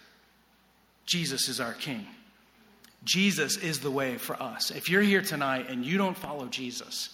Jesus 1.05 1.47
is 1.47 1.61
our 1.61 1.73
King. 1.73 2.05
Jesus 3.05 3.57
is 3.57 3.79
the 3.79 3.91
way 3.91 4.17
for 4.17 4.41
us. 4.41 4.71
If 4.71 4.89
you're 4.89 5.01
here 5.01 5.21
tonight 5.21 5.67
and 5.69 5.85
you 5.85 5.97
don't 5.97 6.17
follow 6.17 6.47
Jesus, 6.47 7.09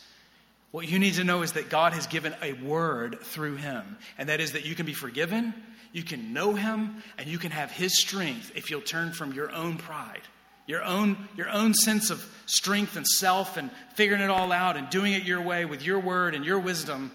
what 0.71 0.87
you 0.87 0.99
need 0.99 1.15
to 1.15 1.25
know 1.25 1.41
is 1.41 1.51
that 1.53 1.69
God 1.69 1.93
has 1.93 2.07
given 2.07 2.33
a 2.41 2.53
word 2.53 3.19
through 3.21 3.57
him, 3.57 3.97
and 4.17 4.29
that 4.29 4.39
is 4.39 4.53
that 4.53 4.65
you 4.65 4.73
can 4.73 4.85
be 4.85 4.93
forgiven, 4.93 5.53
you 5.91 6.03
can 6.03 6.31
know 6.31 6.53
him, 6.53 7.03
and 7.17 7.27
you 7.27 7.37
can 7.37 7.51
have 7.51 7.71
his 7.71 7.99
strength 7.99 8.53
if 8.55 8.71
you'll 8.71 8.81
turn 8.81 9.11
from 9.11 9.33
your 9.33 9.51
own 9.51 9.77
pride, 9.77 10.21
your 10.65 10.81
own, 10.81 11.17
your 11.35 11.49
own 11.49 11.73
sense 11.73 12.09
of 12.09 12.25
strength 12.45 12.95
and 12.95 13.05
self, 13.05 13.57
and 13.57 13.69
figuring 13.95 14.21
it 14.21 14.29
all 14.29 14.53
out 14.53 14.77
and 14.77 14.89
doing 14.89 15.11
it 15.11 15.23
your 15.23 15.41
way 15.41 15.65
with 15.65 15.85
your 15.85 15.99
word 15.99 16.33
and 16.33 16.45
your 16.45 16.59
wisdom, 16.59 17.11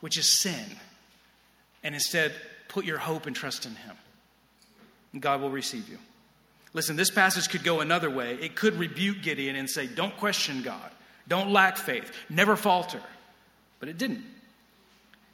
which 0.00 0.16
is 0.16 0.40
sin. 0.40 0.64
And 1.82 1.96
instead, 1.96 2.32
put 2.68 2.84
your 2.84 2.98
hope 2.98 3.26
and 3.26 3.34
trust 3.34 3.66
in 3.66 3.74
him. 3.74 3.96
And 5.12 5.20
God 5.20 5.40
will 5.40 5.50
receive 5.50 5.88
you. 5.88 5.98
Listen, 6.72 6.96
this 6.96 7.10
passage 7.10 7.48
could 7.48 7.64
go 7.64 7.80
another 7.80 8.10
way. 8.10 8.34
It 8.34 8.54
could 8.54 8.74
rebuke 8.78 9.22
Gideon 9.22 9.56
and 9.56 9.68
say, 9.68 9.86
Don't 9.86 10.16
question 10.16 10.62
God. 10.62 10.90
Don't 11.26 11.50
lack 11.50 11.76
faith. 11.76 12.10
Never 12.28 12.56
falter. 12.56 13.00
But 13.78 13.88
it 13.88 13.98
didn't. 13.98 14.24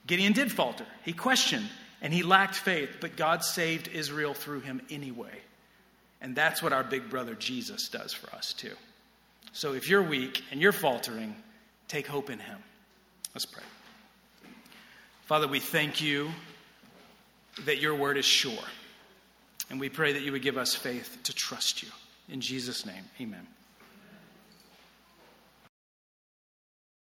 Gideon 0.06 0.32
did 0.32 0.52
falter. 0.52 0.86
He 1.04 1.12
questioned 1.12 1.68
and 2.02 2.12
he 2.12 2.22
lacked 2.22 2.54
faith, 2.54 2.98
but 3.00 3.16
God 3.16 3.42
saved 3.42 3.88
Israel 3.88 4.34
through 4.34 4.60
him 4.60 4.80
anyway. 4.90 5.40
And 6.20 6.36
that's 6.36 6.62
what 6.62 6.72
our 6.72 6.84
big 6.84 7.10
brother 7.10 7.34
Jesus 7.34 7.88
does 7.88 8.12
for 8.12 8.34
us 8.34 8.52
too. 8.52 8.74
So 9.52 9.72
if 9.72 9.88
you're 9.88 10.02
weak 10.02 10.42
and 10.50 10.60
you're 10.60 10.72
faltering, 10.72 11.34
take 11.88 12.06
hope 12.06 12.30
in 12.30 12.38
him. 12.38 12.58
Let's 13.34 13.46
pray. 13.46 13.62
Father, 15.24 15.48
we 15.48 15.60
thank 15.60 16.00
you 16.00 16.30
that 17.64 17.80
your 17.80 17.94
word 17.94 18.18
is 18.18 18.24
sure. 18.24 18.52
And 19.70 19.80
we 19.80 19.88
pray 19.88 20.12
that 20.12 20.22
you 20.22 20.32
would 20.32 20.42
give 20.42 20.56
us 20.56 20.74
faith 20.74 21.18
to 21.24 21.34
trust 21.34 21.82
you. 21.82 21.88
In 22.28 22.40
Jesus' 22.40 22.86
name, 22.86 23.04
amen. 23.20 23.46